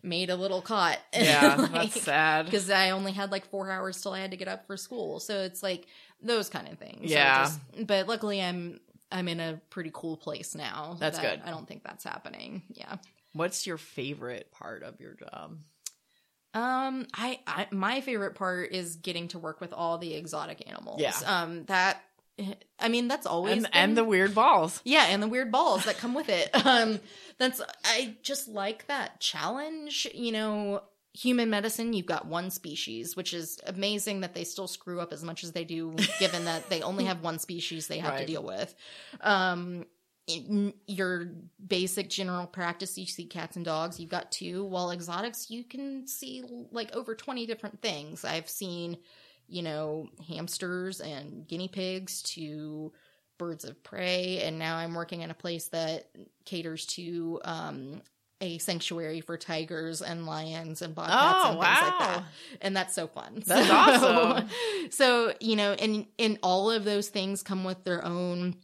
made 0.01 0.29
a 0.29 0.35
little 0.35 0.61
cot. 0.61 0.99
Yeah, 1.15 1.55
Like, 1.55 1.71
that's 1.71 2.01
sad. 2.01 2.45
because 2.45 2.69
I 2.69 2.91
only 2.91 3.11
had 3.11 3.31
like 3.31 3.49
four 3.49 3.71
hours 3.71 4.01
till 4.01 4.13
I 4.13 4.19
had 4.19 4.31
to 4.31 4.37
get 4.37 4.47
up 4.47 4.65
for 4.67 4.77
school. 4.77 5.19
So 5.19 5.41
it's 5.41 5.63
like 5.63 5.87
those 6.21 6.47
kind 6.49 6.67
of 6.67 6.77
things. 6.79 7.09
So 7.09 7.15
Yeah. 7.15 7.43
just- 7.45 7.59
but 7.87 8.07
luckily, 8.07 8.41
I'm 8.41 8.79
I'm 9.15 9.27
in 9.29 9.39
a 9.39 9.61
pretty 9.69 9.91
cool 9.93 10.17
place 10.17 10.53
now. 10.55 10.97
That's 10.99 11.17
that 11.17 11.39
good. 11.39 11.47
I 11.47 11.51
don't 11.51 11.67
think 11.67 11.83
that's 11.83 12.03
happening. 12.03 12.63
Yeah. 12.69 12.97
What's 13.33 13.65
your 13.65 13.77
favorite 13.77 14.51
part 14.51 14.83
of 14.83 14.99
your 14.99 15.13
job? 15.13 15.57
Um, 16.53 17.05
I, 17.13 17.39
I 17.45 17.67
my 17.71 18.01
favorite 18.01 18.35
part 18.35 18.71
is 18.71 18.95
getting 18.95 19.27
to 19.29 19.39
work 19.39 19.59
with 19.59 19.73
all 19.73 19.97
the 19.97 20.13
exotic 20.13 20.63
animals. 20.69 21.01
Yeah. 21.01 21.13
Um, 21.25 21.65
that 21.65 22.01
I 22.79 22.87
mean 22.89 23.07
that's 23.07 23.25
always 23.25 23.53
And, 23.53 23.63
been- 23.63 23.71
and 23.73 23.97
the 23.97 24.03
weird 24.05 24.33
balls. 24.35 24.81
Yeah, 24.85 25.05
and 25.09 25.21
the 25.23 25.27
weird 25.27 25.51
balls 25.51 25.85
that 25.85 25.97
come 25.97 26.13
with 26.13 26.29
it. 26.29 26.49
Um, 26.65 26.99
that's 27.37 27.61
I 27.83 28.15
just 28.23 28.47
like 28.47 28.87
that 28.87 29.19
challenge. 29.19 30.07
You 30.13 30.31
know, 30.31 30.83
human 31.15 31.49
medicine, 31.49 31.93
you've 31.93 32.05
got 32.05 32.25
one 32.25 32.49
species, 32.49 33.15
which 33.15 33.33
is 33.33 33.57
amazing 33.65 34.19
that 34.21 34.33
they 34.33 34.43
still 34.43 34.67
screw 34.67 34.99
up 34.99 35.13
as 35.13 35.23
much 35.23 35.43
as 35.43 35.53
they 35.53 35.63
do, 35.63 35.95
given 36.19 36.45
that 36.45 36.69
they 36.69 36.81
only 36.81 37.05
have 37.05 37.21
one 37.21 37.39
species 37.39 37.87
they 37.87 37.99
have 37.99 38.17
to 38.17 38.25
deal 38.25 38.43
with. 38.43 38.75
Um, 39.21 39.85
in 40.27 40.73
your 40.87 41.31
basic 41.65 42.09
general 42.09 42.47
practice, 42.47 42.97
you 42.97 43.05
see 43.05 43.25
cats 43.25 43.55
and 43.55 43.63
dogs. 43.63 43.99
You've 43.99 44.09
got 44.09 44.31
two. 44.31 44.65
While 44.65 44.91
exotics, 44.91 45.49
you 45.49 45.63
can 45.63 46.07
see 46.07 46.43
like 46.71 46.95
over 46.95 47.15
twenty 47.15 47.45
different 47.45 47.81
things. 47.81 48.25
I've 48.25 48.49
seen, 48.49 48.97
you 49.47 49.61
know, 49.61 50.09
hamsters 50.27 50.99
and 50.99 51.47
guinea 51.47 51.67
pigs 51.67 52.23
to 52.23 52.91
birds 53.37 53.65
of 53.65 53.83
prey 53.83 54.41
and 54.43 54.57
now 54.57 54.77
i'm 54.77 54.93
working 54.93 55.19
in 55.19 55.29
a 55.29 55.33
place 55.33 55.67
that 55.67 56.09
caters 56.45 56.85
to 56.85 57.37
um 57.43 58.01
a 58.41 58.57
sanctuary 58.57 59.21
for 59.21 59.37
tigers 59.37 60.01
and 60.01 60.25
lions 60.25 60.81
and 60.81 60.93
bobcats 60.93 61.45
Oh, 61.45 61.51
and 61.51 61.59
things 61.61 61.81
like 61.81 61.99
that 61.99 62.23
and 62.61 62.75
that's 62.75 62.93
so 62.93 63.07
fun 63.07 63.41
That's 63.45 63.67
So- 63.67 63.73
awesome. 63.73 64.49
so 64.91 65.33
you 65.39 65.55
know 65.55 65.71
and 65.73 66.05
and 66.19 66.37
all 66.43 66.69
of 66.71 66.83
those 66.83 67.07
things 67.09 67.43
come 67.43 67.63
with 67.63 67.83
their 67.85 68.03
own 68.03 68.55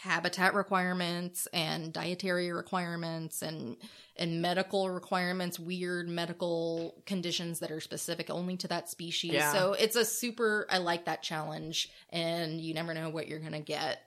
habitat 0.00 0.54
requirements 0.54 1.46
and 1.52 1.92
dietary 1.92 2.50
requirements 2.52 3.42
and 3.42 3.76
and 4.16 4.40
medical 4.42 4.88
requirements 4.90 5.60
weird 5.60 6.08
medical 6.08 7.02
conditions 7.06 7.58
that 7.60 7.70
are 7.70 7.80
specific 7.80 8.30
only 8.30 8.56
to 8.56 8.68
that 8.68 8.88
species 8.88 9.32
Yeah. 9.34 9.52
so 9.52 9.74
it's 9.74 9.94
a 9.96 10.04
super 10.04 10.66
i 10.70 10.78
like 10.78 11.04
that 11.04 11.22
challenge 11.22 11.90
and 12.10 12.60
you 12.60 12.72
never 12.74 12.94
know 12.94 13.10
what 13.10 13.28
you're 13.28 13.38
gonna 13.40 13.60
get 13.60 14.00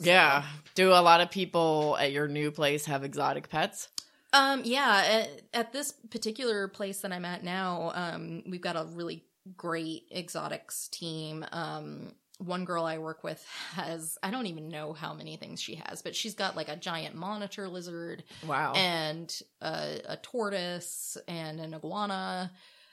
So, 0.00 0.04
Yeah. 0.06 0.44
Do 0.74 0.90
a 0.92 1.00
lot 1.02 1.20
of 1.20 1.30
people 1.30 1.96
at 2.00 2.12
your 2.12 2.28
new 2.28 2.50
place 2.50 2.84
have 2.86 3.02
exotic 3.04 3.48
pets? 3.48 3.88
Um 4.32 4.62
yeah 4.64 5.02
at, 5.06 5.42
at 5.54 5.72
this 5.72 5.92
particular 6.10 6.68
place 6.68 7.00
that 7.00 7.12
i'm 7.12 7.24
at 7.24 7.42
now 7.44 7.90
um 7.94 8.42
we've 8.46 8.60
got 8.60 8.76
a 8.76 8.84
really 8.92 9.24
great 9.56 10.04
exotics 10.14 10.88
team 10.88 11.44
um 11.52 12.12
one 12.40 12.64
girl 12.64 12.84
I 12.84 12.98
work 12.98 13.24
with 13.24 13.44
has 13.72 14.16
I 14.22 14.30
don't 14.30 14.46
even 14.46 14.68
know 14.68 14.92
how 14.92 15.12
many 15.12 15.36
things 15.36 15.60
she 15.60 15.74
has, 15.84 16.02
but 16.02 16.14
she's 16.14 16.34
got 16.36 16.54
like 16.54 16.68
a 16.68 16.76
giant 16.76 17.16
monitor 17.16 17.66
lizard 17.66 18.22
Wow. 18.46 18.74
and 18.76 19.42
a, 19.60 20.00
a 20.10 20.16
tortoise 20.18 21.16
and 21.26 21.58
an 21.58 21.74
iguana. 21.74 22.52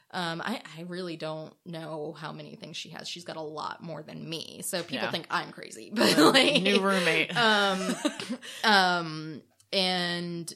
Um, 0.09 0.41
I, 0.43 0.63
I 0.75 0.81
really 0.87 1.15
don't 1.15 1.53
know 1.63 2.15
how 2.19 2.31
many 2.31 2.55
things 2.55 2.75
she 2.75 2.89
has. 2.89 3.07
She's 3.07 3.23
got 3.23 3.35
a 3.35 3.41
lot 3.41 3.83
more 3.83 4.01
than 4.01 4.27
me, 4.27 4.63
so 4.63 4.81
people 4.81 5.05
Yeah. 5.05 5.11
think 5.11 5.27
I'm 5.29 5.51
crazy. 5.51 5.91
But 5.95 6.17
like, 6.17 6.63
New 6.63 6.79
roommate. 6.79 7.37
um, 7.37 7.95
um, 8.63 9.41
and 9.71 10.51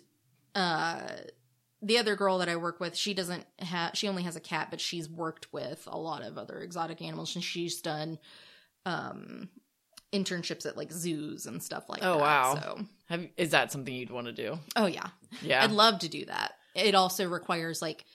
uh, 0.59 1.17
the 1.81 1.97
other 1.97 2.15
girl 2.15 2.39
that 2.39 2.49
I 2.49 2.55
work 2.57 2.79
with, 2.79 2.95
she 2.95 3.13
doesn't 3.13 3.45
have. 3.59 3.91
She 3.97 4.07
only 4.07 4.23
has 4.23 4.35
a 4.35 4.39
cat, 4.41 4.67
but 4.69 4.81
she's 4.81 5.09
worked 5.09 5.51
with 5.53 5.87
a 5.89 5.97
lot 5.97 6.21
of 6.23 6.37
other 6.37 6.59
exotic 6.59 7.01
animals, 7.01 7.35
and 7.35 7.43
she's 7.43 7.81
done 7.81 8.19
um 8.85 9.49
internships 10.13 10.65
at 10.65 10.75
like 10.75 10.91
zoos 10.91 11.45
and 11.45 11.61
stuff 11.61 11.87
like 11.87 12.03
Oh, 12.03 12.13
that. 12.17 12.19
wow. 12.21 12.55
So, 12.55 12.79
Have, 13.09 13.27
is 13.37 13.51
that 13.51 13.71
something 13.71 13.93
you'd 13.93 14.09
want 14.11 14.25
to 14.27 14.33
do? 14.33 14.57
oh 14.75 14.87
yeah, 14.87 15.07
Yeah. 15.41 15.63
I'd 15.63 15.71
love 15.71 15.99
to 15.99 16.09
do 16.09 16.25
that. 16.25 16.53
It 16.75 16.95
also 16.95 17.27
requires 17.29 17.81
like 17.81 18.05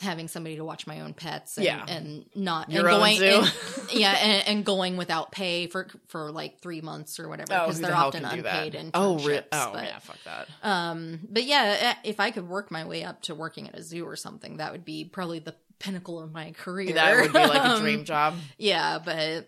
having 0.00 0.26
somebody 0.26 0.56
to 0.56 0.64
watch 0.64 0.86
my 0.86 1.00
own 1.00 1.14
pets 1.14 1.56
and, 1.56 1.64
Yeah. 1.66 1.84
and 1.86 2.24
not 2.34 2.70
Your 2.70 2.86
and 2.88 2.94
own 2.94 3.00
going 3.00 3.16
zoo. 3.18 3.24
and- 3.26 3.52
yeah 3.92 4.12
and, 4.12 4.48
and 4.48 4.64
going 4.64 4.96
without 4.96 5.30
pay 5.30 5.66
for 5.68 5.86
for 6.08 6.32
like 6.32 6.60
three 6.60 6.80
months 6.80 7.20
or 7.20 7.28
whatever 7.28 7.52
oh, 7.52 7.60
because 7.66 7.76
who 7.76 7.82
they're 7.82 7.90
the 7.92 7.96
often 7.96 8.22
can 8.24 8.36
do 8.36 8.42
that? 8.42 8.64
unpaid 8.66 8.74
internships. 8.74 8.90
Oh, 8.94 9.18
re- 9.18 9.40
oh 9.52 9.70
but, 9.72 9.84
yeah, 9.84 9.98
fuck 10.00 10.18
that. 10.24 10.48
um 10.62 11.20
but 11.30 11.44
yeah 11.44 11.76
eh, 11.80 11.94
if 12.04 12.18
i 12.18 12.30
could 12.32 12.48
work 12.48 12.70
my 12.72 12.84
way 12.84 13.04
up 13.04 13.22
to 13.22 13.34
working 13.34 13.68
at 13.68 13.76
a 13.78 13.82
zoo 13.82 14.04
or 14.04 14.16
something 14.16 14.56
that 14.56 14.72
would 14.72 14.84
be 14.84 15.04
probably 15.04 15.38
the 15.38 15.54
pinnacle 15.78 16.20
of 16.20 16.32
my 16.32 16.50
career 16.52 16.92
That 16.94 17.16
would 17.20 17.32
be 17.32 17.38
like 17.38 17.62
a 17.62 17.70
Um, 17.74 17.80
dream 17.80 18.04
job. 18.04 18.34
yeah 18.58 18.98
but 19.04 19.46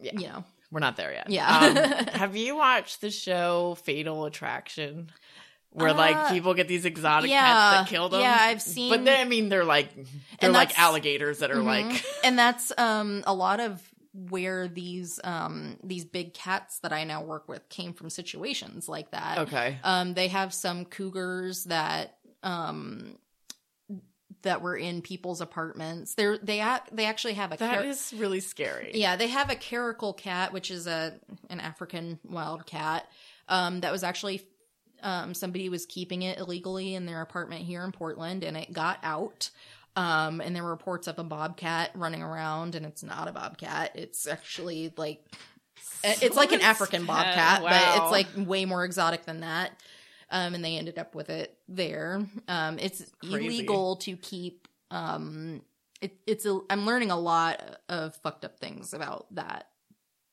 Yeah. 0.00 0.12
you 0.14 0.28
know 0.28 0.44
We're 0.70 0.80
not 0.80 0.96
there 0.96 1.12
yet. 1.12 1.30
Yeah. 1.30 1.48
Um, 1.48 2.06
have 2.20 2.36
you 2.36 2.56
watched 2.56 3.00
the 3.00 3.10
show 3.10 3.76
Fatal 3.84 4.24
Attraction? 4.24 5.10
Where 5.76 5.92
like 5.92 6.16
Uh, 6.16 6.30
people 6.30 6.54
get 6.54 6.68
these 6.68 6.84
exotic 6.86 7.30
yeah, 7.30 7.44
pets 7.44 7.76
that 7.82 7.88
kill 7.94 8.08
them. 8.08 8.20
yeah, 8.22 8.36
I've 8.40 8.62
seen- 8.62 8.88
But 8.90 9.04
then 9.04 9.20
I 9.20 9.24
mean, 9.28 9.50
they're 9.50 9.64
like 9.64 9.90
they're 10.40 10.50
like 10.50 10.78
alligators 10.78 11.40
that 11.40 11.50
are 11.50 11.56
Mhm. 11.56 11.64
like 11.90 12.04
and 12.24 12.38
that's 12.38 12.72
um 12.78 13.22
a 13.26 13.34
lot 13.34 13.60
of 13.60 13.82
where 14.14 14.68
these 14.68 15.20
um 15.22 15.76
these 15.84 16.06
big 16.06 16.32
cats 16.32 16.78
that 16.78 16.92
I 16.94 17.04
now 17.04 17.22
work 17.22 17.46
with 17.48 17.68
came 17.68 17.92
from 17.92 18.08
situations 18.08 18.88
like 18.88 19.10
that. 19.10 19.38
okay. 19.40 19.78
Um 19.84 20.14
they 20.14 20.28
have 20.28 20.54
some 20.54 20.86
cougars 20.86 21.64
that 21.64 22.16
um 22.42 23.18
that 24.42 24.62
were 24.62 24.76
in 24.76 25.02
people's 25.02 25.40
apartments. 25.40 26.14
They're 26.14 26.38
they 26.38 26.60
act 26.60 26.94
they 26.96 27.04
actually 27.06 27.34
have 27.34 27.52
a 27.52 27.56
That 27.56 27.74
car- 27.74 27.84
is 27.84 28.14
really 28.16 28.40
scary. 28.40 28.92
yeah, 28.94 29.16
they 29.16 29.26
have 29.28 29.50
a 29.50 29.56
caracal 29.56 30.12
cat, 30.14 30.52
which 30.52 30.70
is 30.70 30.86
a 30.86 31.14
an 31.50 31.60
African 31.60 32.18
wild 32.24 32.64
cat. 32.64 33.06
Um, 33.48 33.80
that 33.80 33.92
was 33.92 34.02
actually 34.02 34.42
um, 35.02 35.34
somebody 35.34 35.68
was 35.68 35.86
keeping 35.86 36.22
it 36.22 36.38
illegally 36.38 36.94
in 36.94 37.06
their 37.06 37.22
apartment 37.22 37.62
here 37.62 37.84
in 37.84 37.92
Portland, 37.92 38.44
and 38.44 38.56
it 38.56 38.72
got 38.72 38.98
out. 39.02 39.50
Um, 39.96 40.42
and 40.42 40.54
there 40.54 40.62
were 40.62 40.70
reports 40.70 41.06
of 41.06 41.18
a 41.18 41.24
bobcat 41.24 41.90
running 41.94 42.22
around, 42.22 42.74
and 42.74 42.84
it's 42.84 43.02
not 43.02 43.28
a 43.28 43.32
bobcat. 43.32 43.92
It's 43.94 44.26
actually 44.26 44.92
like 44.96 45.24
it's 46.04 46.36
like 46.36 46.52
an 46.52 46.60
African 46.60 47.06
bobcat, 47.06 47.62
but 47.62 48.02
it's 48.02 48.10
like 48.10 48.26
way 48.46 48.64
more 48.64 48.84
exotic 48.84 49.24
than 49.24 49.40
that. 49.40 49.72
Um, 50.30 50.54
and 50.54 50.64
they 50.64 50.76
ended 50.76 50.98
up 50.98 51.14
with 51.14 51.30
it 51.30 51.56
there. 51.68 52.26
Um, 52.48 52.78
it's 52.78 53.04
Crazy. 53.20 53.46
illegal 53.46 53.96
to 53.96 54.16
keep. 54.16 54.68
Um, 54.90 55.62
it, 56.00 56.16
it's 56.26 56.44
a, 56.44 56.60
I'm 56.68 56.84
learning 56.84 57.10
a 57.10 57.18
lot 57.18 57.62
of 57.88 58.14
fucked 58.16 58.44
up 58.44 58.58
things 58.58 58.92
about 58.92 59.32
that 59.34 59.68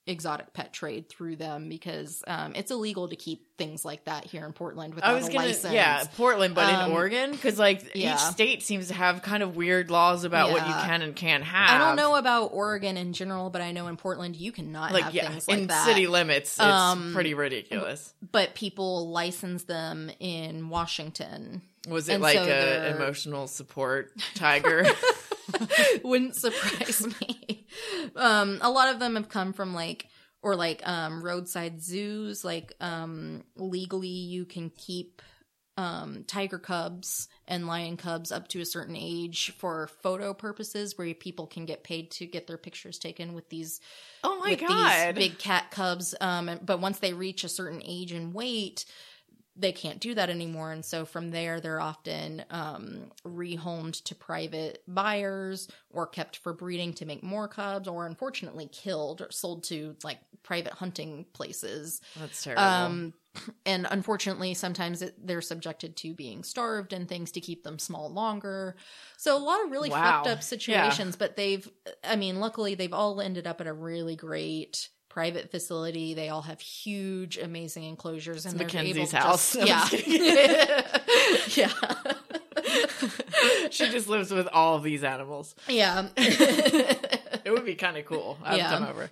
exotic 0.06 0.52
pet 0.54 0.74
trade 0.74 1.08
through 1.08 1.38
them 1.38 1.70
because 1.70 2.24
um, 2.28 2.54
it's 2.56 2.72
illegal 2.72 3.08
to 3.08 3.16
keep 3.16 3.48
things 3.58 3.86
like 3.86 4.04
that 4.06 4.26
here 4.26 4.46
in 4.46 4.52
Portland 4.52 4.94
without 4.96 5.10
I 5.10 5.14
was 5.14 5.28
a 5.30 5.32
gonna, 5.32 5.48
license. 5.48 5.74
yeah, 5.74 6.04
Portland, 6.18 6.56
but 6.56 6.74
Um, 6.74 6.92
in 6.92 6.98
Oregon, 6.98 7.32
because 7.32 7.58
like 7.58 7.96
yeah. 7.96 8.14
each 8.16 8.20
state 8.20 8.64
seems 8.64 8.90
to 8.90 8.94
have 8.94 9.22
kind 9.22 9.42
of 9.44 9.56
weird 9.56 9.90
laws 9.90 10.24
about 10.26 10.52
what 10.52 10.68
you 10.68 10.74
can 10.74 11.02
and 11.04 11.16
can't 11.16 11.44
have. 11.46 11.70
I 11.70 11.78
don't 11.86 11.96
know 11.96 12.16
about 12.16 12.48
Oregon 12.54 12.98
in 12.98 13.14
general, 13.14 13.50
but 13.50 13.62
I 13.62 13.72
know 13.72 13.88
in 13.88 13.96
Portland 13.96 14.36
you 14.36 14.52
cannot 14.52 14.92
like 14.92 15.04
have 15.06 15.14
yeah, 15.16 15.30
things 15.30 15.48
like 15.48 15.58
in 15.60 15.68
that. 15.68 15.86
city 15.86 16.08
limits, 16.08 16.52
it's 16.54 16.60
Um, 16.60 17.14
pretty 17.14 17.34
ridiculous. 17.34 18.14
but 18.32 18.56
people 18.56 19.10
license 19.12 19.64
them 19.64 20.12
in 20.20 20.70
Washington. 20.70 21.62
Was 21.88 22.10
it 22.10 22.14
and 22.16 22.24
like 22.24 22.36
so 22.38 22.44
a 22.44 22.46
they're- 22.46 22.96
emotional 22.96 23.48
support 23.48 24.12
tiger? 24.36 24.86
Wouldn't 26.04 26.36
surprise 26.36 27.06
me. 27.22 27.53
Um, 28.16 28.60
a 28.62 28.70
lot 28.70 28.94
of 28.94 29.00
them 29.00 29.16
have 29.16 29.30
come 29.30 29.54
from 29.54 29.74
like 29.74 30.08
or 30.42 30.56
like 30.56 30.88
um 30.88 31.24
roadside 31.24 31.82
zoos. 31.82 32.44
Like 32.44 32.74
um 32.80 33.44
legally 33.56 34.08
you 34.08 34.46
can 34.46 34.70
keep 34.70 35.22
um 35.76 36.24
tiger 36.28 36.60
cubs 36.60 37.28
and 37.48 37.66
lion 37.66 37.98
cubs 37.98 38.32
up 38.32 38.48
to 38.48 38.62
a 38.62 38.66
certain 38.66 38.96
age 38.96 39.54
for 39.58 39.88
photo 40.04 40.32
purposes 40.32 40.98
where 40.98 41.12
people 41.16 41.48
can 41.48 41.66
get 41.66 41.84
paid 41.84 42.12
to 42.12 42.28
get 42.28 42.46
their 42.46 42.60
pictures 42.60 43.00
taken 43.00 43.34
with 43.34 43.50
these 43.50 43.80
oh 44.24 44.40
my 44.40 44.52
with 44.52 44.60
god! 44.60 45.16
these 45.16 45.30
big 45.30 45.40
cat 45.40 45.72
cubs. 45.72 46.14
Um, 46.22 46.60
but 46.64 46.80
once 46.80 47.00
they 47.00 47.14
reach 47.14 47.44
a 47.44 47.50
certain 47.50 47.82
age 47.84 48.12
and 48.12 48.34
weight, 48.34 48.86
they 49.56 49.72
can't 49.72 50.00
do 50.00 50.16
that 50.16 50.30
anymore. 50.30 50.72
And 50.72 50.84
so 50.84 51.06
from 51.06 51.32
there, 51.32 51.62
they're 51.62 51.80
often 51.80 52.44
um, 52.50 53.12
rehomed 53.26 54.04
to 54.06 54.16
private 54.16 54.84
buyers 54.88 55.68
or 55.90 56.08
kept 56.08 56.38
for 56.38 56.54
breeding 56.54 56.94
to 56.96 57.06
make 57.06 57.22
more 57.24 57.48
cubs, 57.48 57.88
or 57.88 58.08
unfortunately 58.08 58.68
killed 58.72 59.22
or 59.22 59.32
sold 59.32 59.64
to 59.66 59.96
like 60.04 60.20
private 60.44 60.74
hunting 60.74 61.26
places. 61.34 62.02
That's 62.16 62.42
terrible. 62.42 63.04
Um, 63.04 63.14
and 63.66 63.88
unfortunately, 63.90 64.54
sometimes 64.54 65.02
it, 65.02 65.16
they're 65.26 65.42
subjected 65.42 65.98
to 65.98 66.14
being 66.14 66.44
starved 66.44 66.94
and 66.94 67.08
things 67.10 67.32
to 67.32 67.42
keep 67.42 67.64
them 67.64 67.80
small 67.80 68.12
longer. 68.14 68.76
So 69.18 69.36
a 69.36 69.40
lot 69.40 69.64
of 69.64 69.72
really 69.72 69.90
Wow. 69.90 69.92
fucked 69.92 70.28
up 70.28 70.44
situations. 70.44 71.16
But 71.16 71.36
they've, 71.36 71.68
I 72.04 72.16
mean, 72.16 72.40
luckily 72.40 72.76
they've 72.76 72.94
all 72.94 73.20
ended 73.22 73.48
up 73.48 73.60
at 73.62 73.68
a 73.68 73.74
really 73.74 74.16
great 74.16 74.90
private 75.14 75.52
facility. 75.52 76.16
They 76.16 76.30
all 76.30 76.42
have 76.42 76.60
huge, 76.60 77.38
amazing 77.38 77.84
enclosures, 77.84 78.46
and 78.48 78.60
It's 78.60 78.74
they're 78.74 78.82
able 78.82 78.96
Mackenzie's 79.06 79.12
house. 79.12 79.54
just- 79.54 80.08
yeah, 81.56 81.70
yeah, 82.66 83.70
she 83.70 83.90
just 83.90 84.08
lives 84.08 84.32
with 84.32 84.48
all 84.48 84.76
of 84.76 84.84
these 84.84 85.04
animals. 85.04 85.54
yeah. 85.68 86.08
It 86.18 87.52
would 87.52 87.66
be 87.66 87.76
kind 87.76 87.98
of 87.98 88.06
cool. 88.06 88.38
I'd 88.44 88.58
Yeah. 88.58 88.70
come 88.70 88.86
over. 88.86 89.10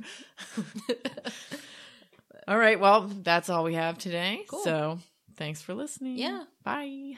all 2.47 2.57
right. 2.57 2.79
Well, 2.79 3.01
that's 3.21 3.49
all 3.49 3.63
we 3.63 3.73
have 3.75 3.97
today. 3.97 4.45
Cool. 4.47 4.63
So 4.63 4.99
thanks 5.35 5.61
for 5.61 5.73
listening. 5.73 6.17
Yeah. 6.17 6.45
Bye. 6.63 7.15